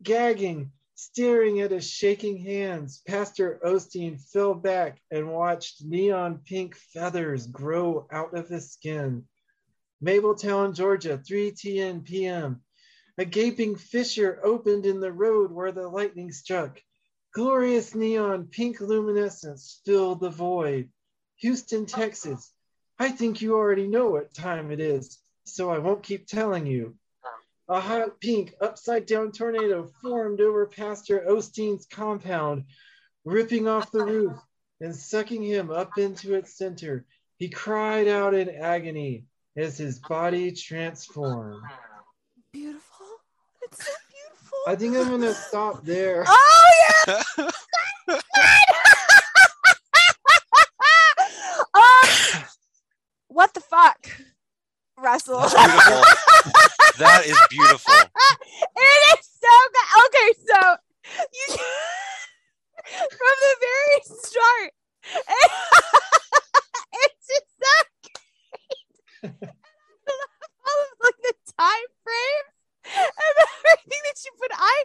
[0.00, 7.48] Gagging, staring at his shaking hands, Pastor Osteen fell back and watched neon pink feathers
[7.48, 9.26] grow out of his skin.
[10.00, 12.62] Mableton, Georgia, 3:10 p.m.
[13.18, 16.80] A gaping fissure opened in the road where the lightning struck.
[17.34, 20.92] Glorious neon pink luminescence filled the void.
[21.38, 22.52] Houston, Texas.
[23.00, 26.96] I think you already know what time it is, so I won't keep telling you.
[27.66, 32.64] A hot pink upside down tornado formed over Pastor Osteen's compound,
[33.24, 34.34] ripping off the roof
[34.82, 37.06] and sucking him up into its center.
[37.38, 39.24] He cried out in agony
[39.56, 41.62] as his body transformed.
[42.52, 43.06] Beautiful.
[43.62, 44.58] It's so beautiful.
[44.66, 46.24] I think I'm gonna stop there.
[46.28, 46.70] Oh
[47.06, 47.22] yeah.
[51.74, 52.44] um,
[53.28, 54.10] what the fuck,
[55.10, 55.40] Russell?
[55.40, 56.02] That's beautiful.
[56.98, 57.94] that is beautiful.
[58.76, 59.88] it is so good.
[60.06, 60.58] Okay, so
[61.34, 61.46] you
[63.18, 64.70] from the very start,
[67.02, 67.74] it's just so
[68.06, 69.50] great.
[70.06, 72.54] I love all of like the time frames
[72.94, 73.36] and
[73.66, 74.52] everything that you put.
[74.54, 74.84] I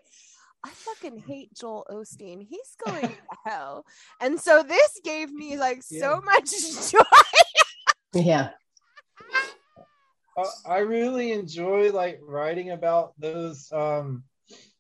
[0.64, 2.42] I fucking hate Joel Osteen.
[2.42, 3.16] He's going to
[3.46, 3.86] hell,
[4.20, 6.50] and so this gave me like so much
[6.92, 7.00] joy.
[8.16, 8.50] Yeah.
[10.68, 14.24] I really enjoy like writing about those um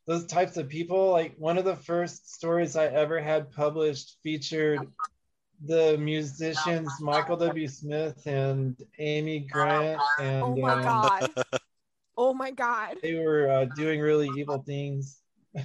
[0.06, 1.12] those types of people.
[1.12, 4.91] Like one of the first stories I ever had published featured
[5.64, 7.68] the musicians Michael W.
[7.68, 11.30] Smith and Amy Grant, and Oh my um, god.
[12.18, 12.97] Oh my god.
[13.01, 15.22] they were uh, doing really evil things.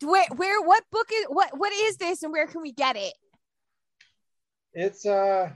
[0.00, 3.14] Where where what book is what what is this and where can we get it?
[4.72, 5.50] It's uh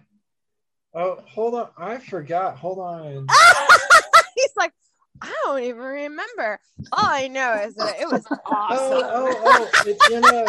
[0.95, 2.57] oh hold on, I forgot.
[2.57, 3.27] Hold on.
[4.35, 4.73] He's like,
[5.21, 6.59] I don't even remember.
[6.93, 9.03] All I know is that it was Oh, awesome.
[9.05, 10.47] oh, oh, it's in a.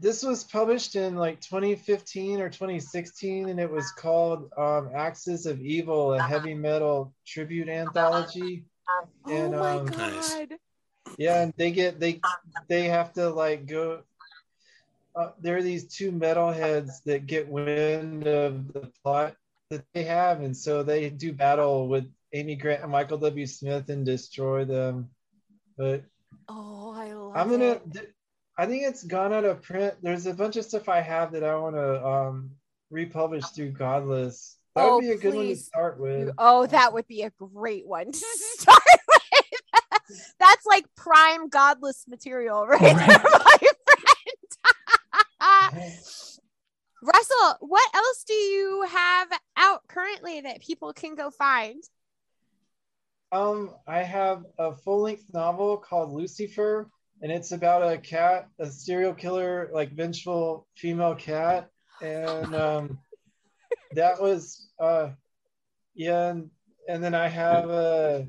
[0.00, 5.60] This was published in like 2015 or 2016, and it was called um, "Axis of
[5.60, 8.66] Evil," a heavy metal tribute anthology.
[9.28, 10.54] And oh my um, god.
[11.16, 12.20] yeah, and they get they
[12.68, 14.02] they have to like go.
[15.16, 19.36] Uh, there are these two metalheads that get wind of the plot
[19.70, 23.46] that they have, and so they do battle with Amy Grant and Michael W.
[23.46, 25.10] Smith and destroy them.
[25.78, 26.04] But
[26.48, 27.64] Oh, I love I'm gonna.
[27.72, 27.92] it.
[27.92, 28.10] th-
[28.58, 29.94] I think it's gone out of print.
[30.02, 32.50] There's a bunch of stuff I have that I want to um,
[32.90, 34.56] republish through Godless.
[34.76, 36.30] That Oh, would be a good one to start with.
[36.38, 38.18] Oh, that would be a great one to
[38.58, 40.20] start with.
[40.38, 43.74] That's like prime godless material right there, my friend.
[47.02, 51.82] Russell, what else do you have out currently that people can go find?
[53.32, 56.88] Um, I have a full-length novel called Lucifer,
[57.20, 61.68] and it's about a cat, a serial killer, like vengeful female cat,
[62.00, 62.98] and um,
[63.92, 65.10] that was uh,
[65.94, 66.50] yeah, and,
[66.88, 68.26] and then I have a.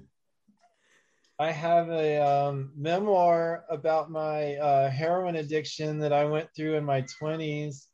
[1.38, 6.86] I have a um, memoir about my uh, heroin addiction that I went through in
[6.86, 7.88] my 20s,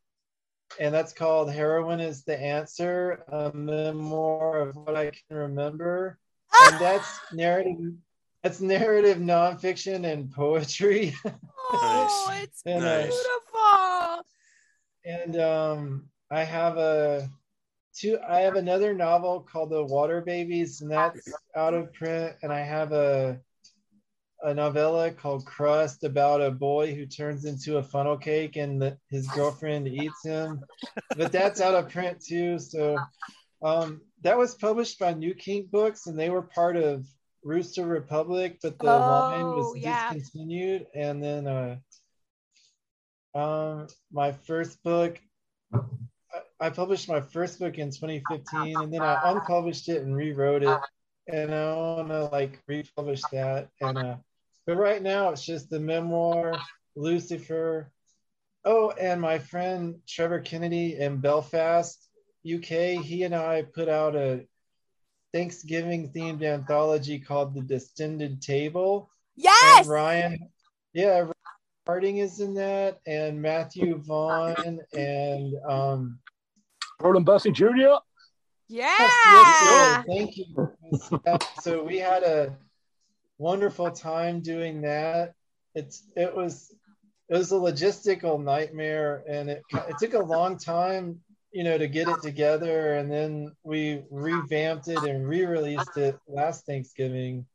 [0.80, 6.20] and that's called Heroin is the Answer, a memoir of what I can remember.
[6.68, 7.94] And that's narrative.
[8.44, 11.16] That's narrative nonfiction and poetry.
[11.74, 14.26] Oh, it's And, uh, beautiful.
[15.06, 17.30] and um, I have a
[17.94, 18.18] two.
[18.28, 22.36] I have another novel called The Water Babies, and that's out of print.
[22.44, 23.40] And I have a
[24.44, 28.98] a novella called Crust about a boy who turns into a funnel cake and the,
[29.08, 30.62] his girlfriend eats him.
[31.16, 32.58] But that's out of print too.
[32.58, 32.98] So
[33.62, 37.06] um, that was published by New Kink Books, and they were part of
[37.44, 40.12] Rooster Republic, but the line Oh, was yeah.
[40.12, 40.88] discontinued.
[40.96, 41.78] And then uh,
[43.36, 45.20] um, my first book,
[46.62, 50.80] I, published my first book in 2015, and then I unpublished it and rewrote it,
[51.28, 53.70] and I want to like republish that.
[53.82, 54.16] And uh,
[54.66, 56.56] but right now it's just the memoir,
[56.96, 57.92] Lucifer.
[58.64, 61.98] Oh, and my friend Trevor Kennedy in Belfast,
[62.46, 64.46] UK, he and I put out a
[65.34, 69.10] Thanksgiving themed anthology called The Descended Table.
[69.36, 69.80] Yes.
[69.80, 70.50] And Ryan,
[70.94, 71.26] yeah,
[71.88, 76.20] Harding is in that, and Matthew Vaughn, and um,
[77.02, 77.98] Roland Bussey Jr.
[78.70, 78.96] Yeah.
[78.98, 80.72] yes, yes, thank you.
[81.62, 82.58] So we had a
[83.38, 85.34] wonderful time doing that.
[85.76, 86.74] It's it was
[87.30, 91.22] it was a logistical nightmare, and it it took a long time,
[91.54, 96.66] you know, to get it together, and then we revamped it and re-released it last
[96.66, 97.46] Thanksgiving.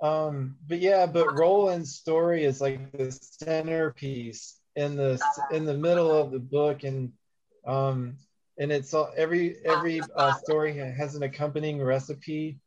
[0.00, 5.20] Um, but yeah, but Roland's story is like the centerpiece in the
[5.52, 7.12] in the middle of the book, and
[7.66, 8.16] um,
[8.58, 12.58] and it's all every every uh, story has an accompanying recipe,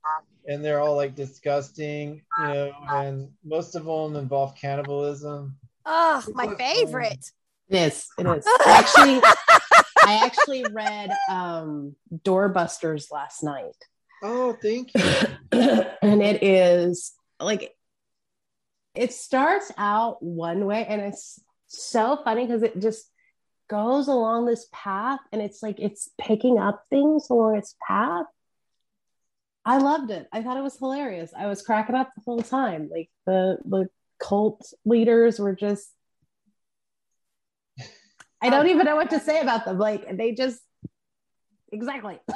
[0.48, 5.58] and they're all like disgusting, you know, and most of them involve cannibalism.
[5.86, 7.32] Oh, my favorite.
[7.70, 8.08] It is.
[8.18, 8.46] It is.
[8.66, 9.22] Actually,
[10.06, 13.76] I actually read um, Doorbusters last night.
[14.24, 15.02] Oh, thank you.
[16.02, 17.74] and it is like
[18.96, 23.10] it starts out one way and it's so funny because it just
[23.70, 28.26] goes along this path and it's like it's picking up things along its path.
[29.66, 30.28] I loved it.
[30.32, 31.32] I thought it was hilarious.
[31.38, 32.90] I was cracking up the whole time.
[32.92, 33.88] Like the the
[34.20, 35.90] cult leaders were just
[38.42, 39.78] i don't even know what to say about them.
[39.78, 40.60] Like they just
[41.72, 42.20] exactly.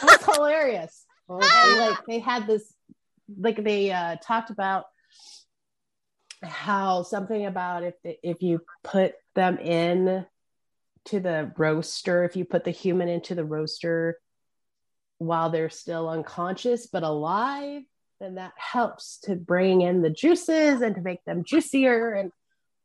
[0.00, 1.04] It was hilarious.
[1.28, 2.72] Like they had this
[3.36, 4.84] like they uh talked about
[6.42, 10.26] how something about if if you put them in
[11.04, 14.18] to the roaster if you put the human into the roaster
[15.18, 17.82] while they're still unconscious but alive
[18.18, 22.32] then that helps to bring in the juices and to make them juicier and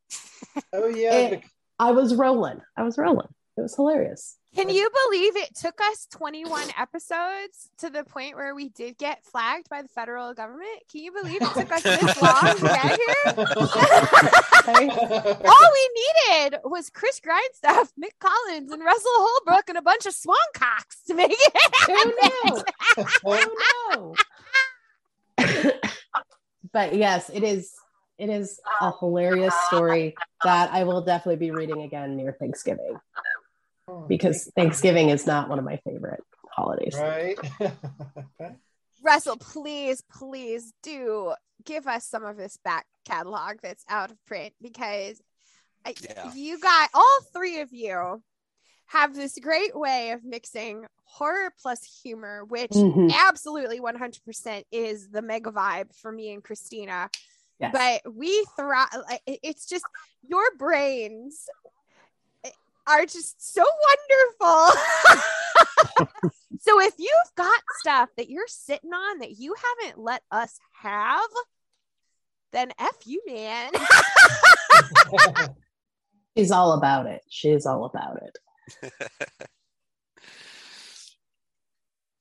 [0.74, 1.44] oh yeah, it-
[1.80, 2.62] i was rolling.
[2.78, 4.38] I was rolling It was hilarious.
[4.56, 9.24] Can you believe it took us 21 episodes to the point where we did get
[9.24, 10.68] flagged by the federal government?
[10.92, 13.16] Can you believe it took us this long to get here?
[15.46, 20.14] All we needed was Chris Grindstaff, Mick Collins, and Russell Holbrook, and a bunch of
[20.14, 22.64] swan cocks to make it.
[23.26, 24.16] Oh no.
[26.72, 27.74] but yes, it is
[28.18, 33.00] it is a hilarious story that I will definitely be reading again near Thanksgiving
[34.08, 36.96] because Thanksgiving is not one of my favorite holidays.
[36.98, 37.38] Right.
[39.04, 41.34] Russell, please, please do
[41.66, 45.22] give us some of this back catalog that's out of print because
[45.86, 46.34] I, Yeah.
[46.34, 48.24] you got all three of you
[48.88, 53.12] have this great way of mixing horror plus humor, which Mhm.
[53.14, 57.10] absolutely 100% is the mega vibe for me and Christina.
[57.60, 57.72] Yes.
[58.04, 58.88] But we thrive.
[59.26, 59.86] It's just
[60.22, 61.48] your brains
[62.88, 63.64] are just so
[64.42, 64.82] wonderful.
[66.60, 71.30] so if you've got stuff that you're sitting on that you haven't let us have,
[72.52, 73.72] then F you, man.
[76.38, 77.22] She's all about it.
[77.30, 78.92] She's all about it.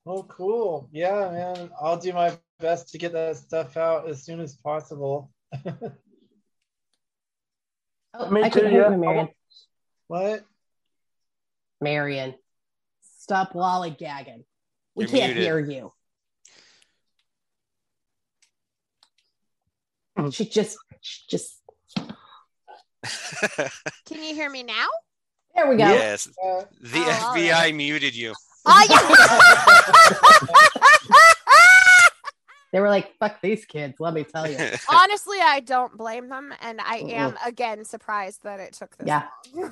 [0.04, 0.88] Oh, cool.
[0.90, 1.70] Yeah, man.
[1.80, 5.30] I'll do my best to get that stuff out as soon as possible.
[8.14, 9.26] Oh, Me I too, yeah.
[10.08, 10.44] What?
[11.82, 12.34] Marian,
[13.18, 14.44] stop lollygagging.
[14.94, 15.42] We You're can't muted.
[15.42, 15.92] hear you.
[20.30, 21.58] She just, she just.
[24.06, 24.86] Can you hear me now?
[25.54, 25.84] There we go.
[25.84, 26.26] yes.
[26.26, 27.74] The Oh, FBI right.
[27.74, 28.32] muted you.
[28.64, 28.98] Oh yeah.
[32.72, 34.56] They were like, "Fuck these kids." Let me tell you.
[34.88, 37.12] Honestly, I don't blame them, and I Mm-mm.
[37.12, 39.24] am again surprised that it took this Yeah.
[39.54, 39.70] long.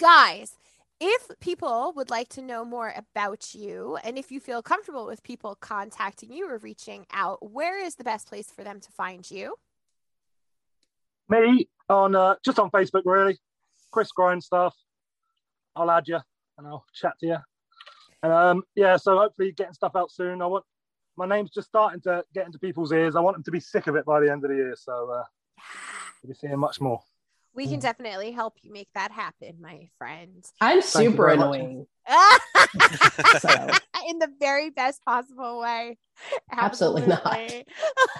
[0.00, 0.56] Guys,
[0.98, 5.22] if people would like to know more about you, and if you feel comfortable with
[5.22, 9.30] people contacting you or reaching out, where is the best place for them to find
[9.30, 9.56] you?
[11.28, 13.38] Me on uh, just on Facebook, really.
[13.90, 14.74] Chris Grindstaff.
[15.76, 16.20] I'll add you
[16.56, 17.36] and I'll chat to you.
[18.22, 20.40] And um, yeah, so hopefully getting stuff out soon.
[20.40, 20.64] I want
[21.18, 23.16] my name's just starting to get into people's ears.
[23.16, 24.76] I want them to be sick of it by the end of the year.
[24.78, 25.24] So uh,
[26.22, 27.02] you'll be seeing much more.
[27.54, 30.44] We can definitely help you make that happen, my friend.
[30.60, 31.86] I'm super annoying.
[33.40, 33.48] So
[34.08, 35.98] In the very best possible way.
[36.52, 37.24] Absolutely not.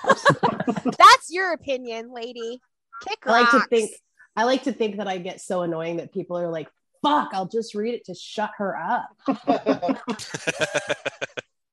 [0.05, 0.83] Absolutely.
[0.99, 2.61] That's your opinion, lady.
[3.07, 3.91] Kick I like to think
[4.37, 6.69] I like to think that I get so annoying that people are like,
[7.03, 9.09] "Fuck, I'll just read it to shut her up."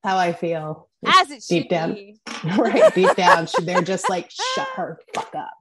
[0.04, 0.90] How I feel.
[1.06, 1.94] as it deep should down.
[1.94, 2.20] be.
[2.58, 5.54] right deep down, they're just like, "Shut her fuck up."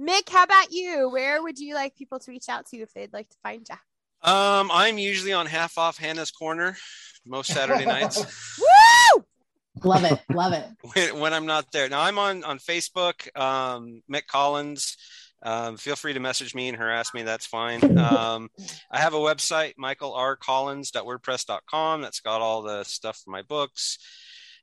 [0.00, 1.10] Mick, how about you?
[1.10, 4.30] Where would you like people to reach out to if they'd like to find you?
[4.30, 6.76] Um, I'm usually on half off Hannah's corner
[7.26, 8.18] most Saturday nights
[8.58, 9.24] Woo!
[9.84, 10.64] Love it, love it.
[10.94, 11.88] when, when I'm not there.
[11.88, 13.34] Now I'm on on Facebook.
[13.38, 14.96] Um, Mick Collins.
[15.42, 17.22] Um, feel free to message me and harass me.
[17.22, 17.96] That's fine.
[17.98, 18.50] Um,
[18.90, 22.02] I have a website, michaelrcollins.wordpress.com.
[22.02, 23.96] That's got all the stuff for my books.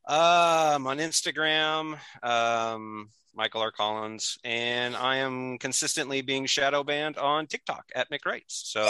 [0.08, 3.72] Um, on Instagram, um, Michael R.
[3.72, 8.64] Collins, and I am consistently being shadow banned on TikTok at Mick Wrights.
[8.72, 8.82] So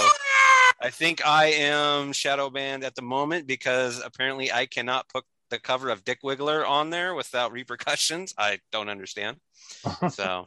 [0.79, 5.57] I think I am shadow banned at the moment because apparently I cannot put the
[5.59, 8.33] cover of Dick Wiggler on there without repercussions.
[8.37, 9.37] I don't understand.
[10.11, 10.45] So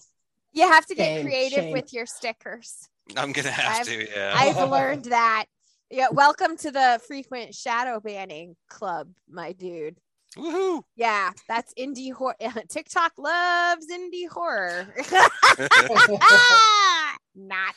[0.52, 1.72] You have to get Shame, creative shame.
[1.72, 2.88] with your stickers.
[3.16, 4.10] I'm gonna have I've- to.
[4.10, 4.32] Yeah.
[4.36, 5.46] I've learned that.
[5.90, 9.96] Yeah, welcome to the frequent shadow banning club, my dude.
[10.36, 10.82] Woohoo!
[10.96, 12.36] Yeah, that's indie horror.
[12.68, 14.94] TikTok loves indie horror.
[17.34, 17.74] Not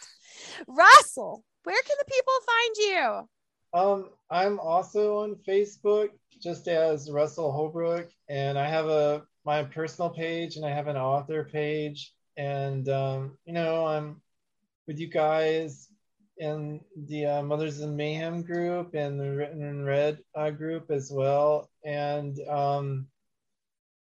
[0.68, 1.44] Russell.
[1.64, 3.28] Where can the people find you?
[3.74, 6.10] Um, I'm also on Facebook
[6.42, 10.98] just as Russell Holbrook, and I have a my personal page and I have an
[10.98, 14.22] author page, and um, you know I'm
[14.88, 15.88] with you guys
[16.38, 21.12] in the uh, Mothers in Mayhem group and the Written in Red uh, group as
[21.12, 23.08] well, and um,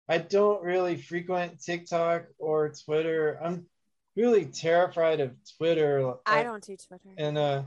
[0.08, 3.38] I don't really frequent TikTok or Twitter.
[3.42, 3.66] I'm
[4.16, 6.14] really terrified of Twitter.
[6.26, 7.10] I don't do Twitter.
[7.16, 7.62] and uh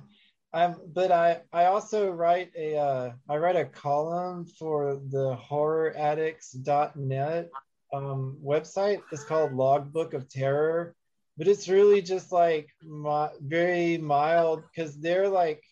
[0.54, 7.50] i'm but i i also write a uh i write a column for the horroraddicts.net
[7.94, 10.96] um website it's called logbook of terror
[11.38, 15.64] but it's really just like mi- very mild because they're like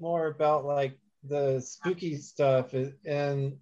[0.00, 0.98] more about like
[1.28, 2.74] the spooky stuff
[3.04, 3.58] and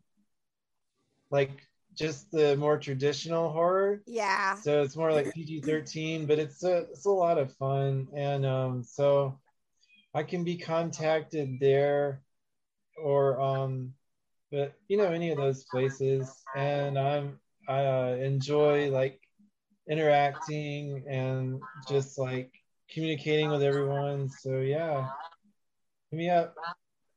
[1.31, 4.03] like just the more traditional horror.
[4.07, 4.55] Yeah.
[4.57, 8.45] So it's more like PG thirteen, but it's a it's a lot of fun, and
[8.47, 9.39] um, so
[10.15, 12.23] I can be contacted there,
[12.97, 13.95] or um,
[14.51, 17.39] but you know any of those places, and I'm
[17.69, 19.21] I uh, enjoy like
[19.89, 22.53] interacting and just like
[22.91, 24.29] communicating with everyone.
[24.29, 25.09] So yeah,
[26.11, 26.55] hit me up.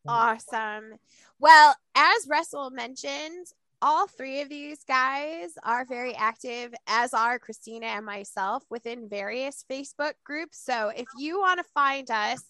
[0.07, 0.93] Awesome.
[1.39, 3.47] Well, as Russell mentioned,
[3.81, 9.63] all three of these guys are very active, as are Christina and myself, within various
[9.69, 10.59] Facebook groups.
[10.59, 12.43] So if you want to find us,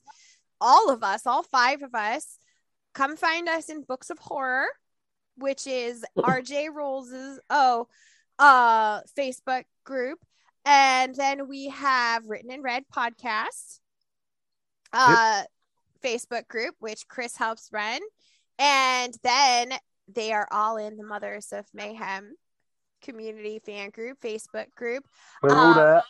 [0.61, 2.37] all of us, all five of us,
[2.93, 4.67] come find us in Books of Horror,
[5.35, 7.87] which is RJ Roles's oh
[8.39, 10.19] uh Facebook group.
[10.65, 13.79] And then we have Written in Red podcast,
[14.93, 15.43] uh
[16.07, 17.99] Facebook group, which Chris helps run.
[18.59, 19.73] And then
[20.07, 22.33] they are all in the Mothers of Mayhem
[23.01, 25.03] community fan group, Facebook group.
[25.43, 26.03] We're all Um, there.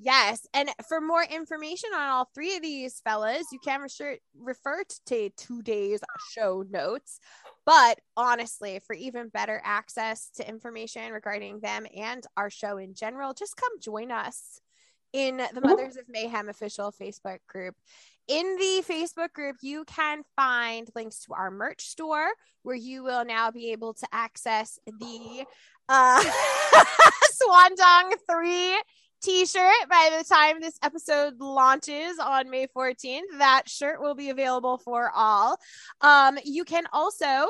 [0.00, 0.46] Yes.
[0.52, 5.30] And for more information on all three of these fellas, you can refer, refer to
[5.30, 6.00] today's
[6.32, 7.20] show notes.
[7.64, 13.32] But honestly, for even better access to information regarding them and our show in general,
[13.32, 14.60] just come join us
[15.12, 17.76] in the Mothers of Mayhem official Facebook group.
[18.26, 22.28] In the Facebook group, you can find links to our merch store
[22.62, 25.44] where you will now be able to access the
[25.90, 26.24] uh,
[27.42, 28.80] Swandong 3
[29.20, 33.22] t-shirt by the time this episode launches on May 14th.
[33.38, 35.58] That shirt will be available for all.
[36.00, 37.48] Um, you can also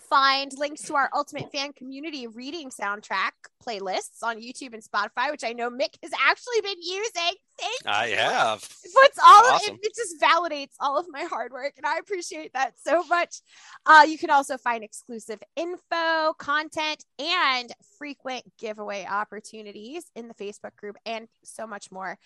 [0.00, 3.32] find links to our Ultimate Fan Community reading soundtrack
[3.66, 7.34] playlists on YouTube and Spotify, which I know Mick has actually been using.
[7.58, 8.16] Thank I you.
[8.16, 8.62] have.
[8.84, 9.74] It puts all Awesome.
[9.74, 13.04] of it, it just validates all of my hard work, and I appreciate that so
[13.04, 13.36] much.
[13.84, 20.74] Uh, you can also find exclusive info, content, and frequent giveaway opportunities in the Facebook
[20.76, 22.18] group, and so much more.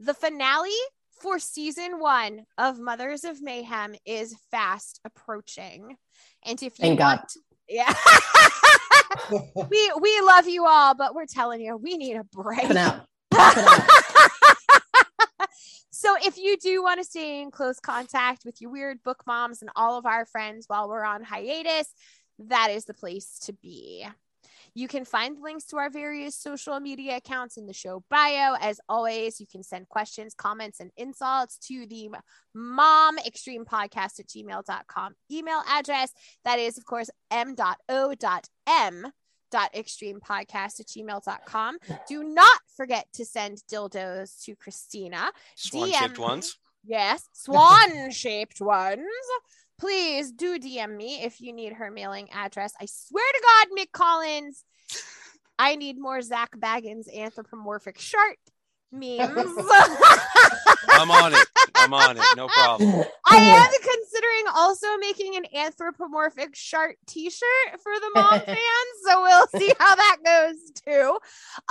[0.00, 0.70] The finale
[1.22, 5.96] for season one of Mothers of Mayhem is fast approaching,
[6.44, 7.28] and if you Thank want, God.
[7.68, 7.94] yeah.
[9.70, 12.60] we we love you all, but we're telling you we need a break.
[12.60, 13.06] Popping out.
[13.30, 13.64] Popping
[15.40, 15.48] out.
[15.92, 19.62] so if you do want to stay in close contact with your weird book moms
[19.62, 21.92] and all of our friends while we're on hiatus,
[22.40, 24.04] that is the place to be.
[24.74, 28.54] You can find links to our various social media accounts in the show bio.
[28.60, 32.10] As always, you can send questions, comments, and insults to the
[32.54, 36.12] mom extreme podcast at gmail.com email address.
[36.44, 39.12] That is, of course, m.o.m
[39.52, 41.76] dot extreme podcast at gmail.com
[42.08, 46.56] do not forget to send dildos to christina Swan shaped ones.
[46.84, 49.04] yes swan shaped ones
[49.82, 53.90] please do dm me if you need her mailing address i swear to god mick
[53.92, 54.64] collins
[55.58, 58.38] i need more zak bagans anthropomorphic shirt
[58.92, 59.28] memes
[60.94, 61.46] I'm on it.
[61.74, 62.22] I'm on it.
[62.36, 63.04] No problem.
[63.26, 68.58] I am considering also making an anthropomorphic shark t-shirt for the mom fans,
[69.04, 71.18] so we'll see how that goes too.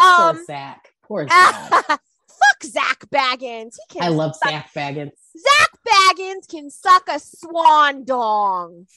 [0.01, 0.93] Um Poor Zak.
[1.03, 2.01] Poor Zak.
[2.41, 3.75] Fuck Zak Bagans.
[3.89, 5.11] He can I love suck- Zak Bagans.
[5.37, 8.87] Zak Bagans can suck a swan dong.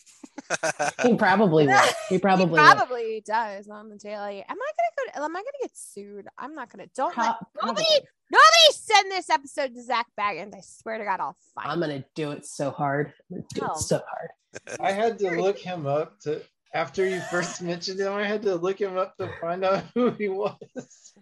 [1.03, 1.81] He probably will.
[2.09, 2.59] He probably he will.
[2.59, 4.45] probably does on the daily.
[4.49, 4.71] Am I
[5.07, 5.25] gonna go?
[5.25, 6.27] Am I gonna get sued?
[6.39, 6.87] I'm not gonna.
[6.95, 7.85] Don't let nobody.
[8.31, 10.55] Nobody send this episode to Zak Bagans.
[10.55, 11.71] I swear to God, I'll find.
[11.71, 13.13] I'm gonna do it so hard.
[13.31, 13.67] I'm gonna do No.
[13.75, 14.81] it so hard.
[14.81, 16.43] I had to look him up to
[16.75, 18.13] after you first mentioned him.
[18.13, 21.13] I had to look him up to find out who he was.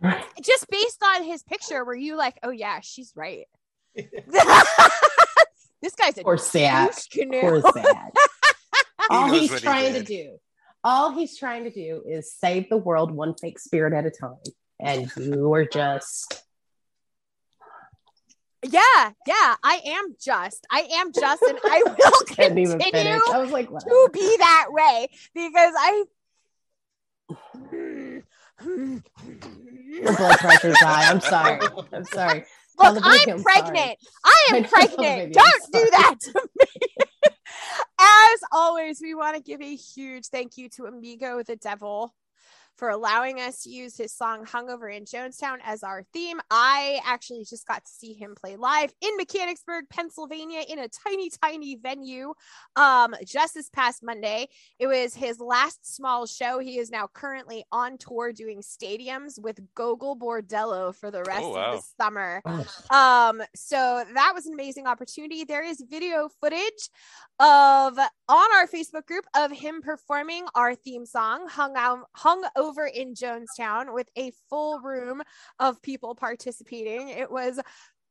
[0.42, 3.46] just based on his picture, were you like, oh yeah, she's right?
[3.94, 6.94] this guy's a Poor Zak.
[6.94, 7.40] douche canoe.
[7.40, 8.14] Poor Zak.
[9.10, 10.38] all knows he's what he trying to do,
[10.82, 14.36] all he's trying to do is save the world one fake spirit at a time.
[14.80, 16.42] And you are just
[18.64, 20.66] Yeah, yeah, I am just.
[20.70, 22.78] I am just, and I will continue.
[23.32, 23.80] I was like, wow.
[23.80, 26.04] to be that way because I.
[28.64, 31.10] Your blood pressure's high.
[31.10, 31.60] I'm sorry.
[31.92, 32.44] I'm sorry.
[32.78, 33.98] Look, I'm pregnant.
[34.24, 35.34] I I am pregnant.
[35.34, 36.66] Don't do that to me.
[38.00, 42.14] As always, we want to give a huge thank you to Amigo the Devil
[42.76, 46.40] for allowing us to use his song Hungover in Jonestown as our theme.
[46.50, 51.30] I actually just got to see him play live in Mechanicsburg, Pennsylvania, in a tiny,
[51.30, 52.34] tiny venue
[52.76, 54.48] um, just this past Monday.
[54.78, 56.58] It was his last small show.
[56.58, 61.54] He is now currently on tour doing stadiums with Gogol Bordello for the rest Oh,
[61.56, 62.42] of the summer.
[62.90, 65.44] Um, so that was an amazing opportunity.
[65.44, 66.88] There is video footage
[67.38, 72.86] of on our Facebook group of him performing our theme song, Hung Out Hung over
[72.86, 75.22] in Jonestown with a full room
[75.58, 77.08] of people participating.
[77.08, 77.60] It was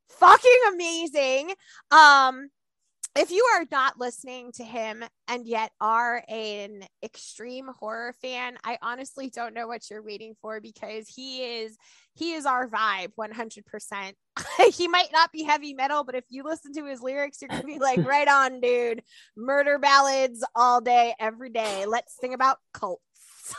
[0.10, 1.54] fucking amazing.
[1.92, 2.50] Um,
[3.14, 8.78] if you are not listening to him and yet are an extreme horror fan, I
[8.82, 11.78] honestly don't know what you're waiting for because he is
[12.14, 14.14] he is our vibe 100%.
[14.74, 17.62] he might not be heavy metal, but if you listen to his lyrics, you're going
[17.62, 19.04] to be like, right on, dude.
[19.36, 21.86] Murder ballads all day, every day.
[21.86, 23.02] Let's sing about cults.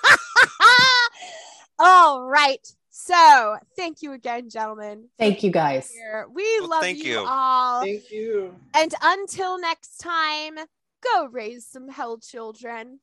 [1.78, 2.66] all right.
[2.90, 5.08] So, thank you again, gentlemen.
[5.18, 5.90] Thank you guys.
[6.32, 7.24] We Well, love thank you, you.
[7.26, 7.80] all.
[7.82, 8.54] Thank you.
[8.74, 10.56] And until next time,
[11.02, 13.00] go raise some hell children.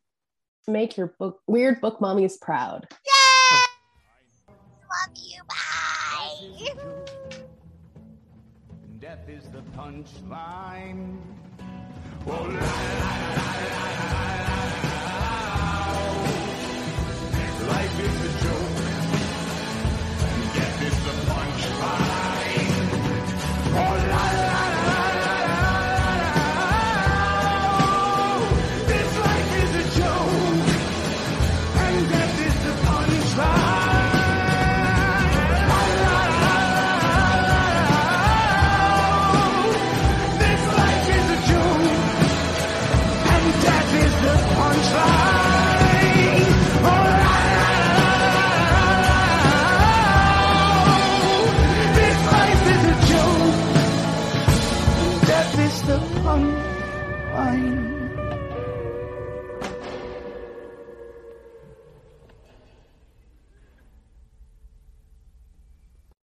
[0.67, 2.87] Make your book weird book mummies proud.
[2.91, 3.59] Yay!
[4.47, 5.41] Love you.
[5.47, 6.73] Bye.
[8.99, 11.17] Death is the punchline.
[12.27, 12.61] Oh, la, la, la,
[13.35, 13.78] la, la,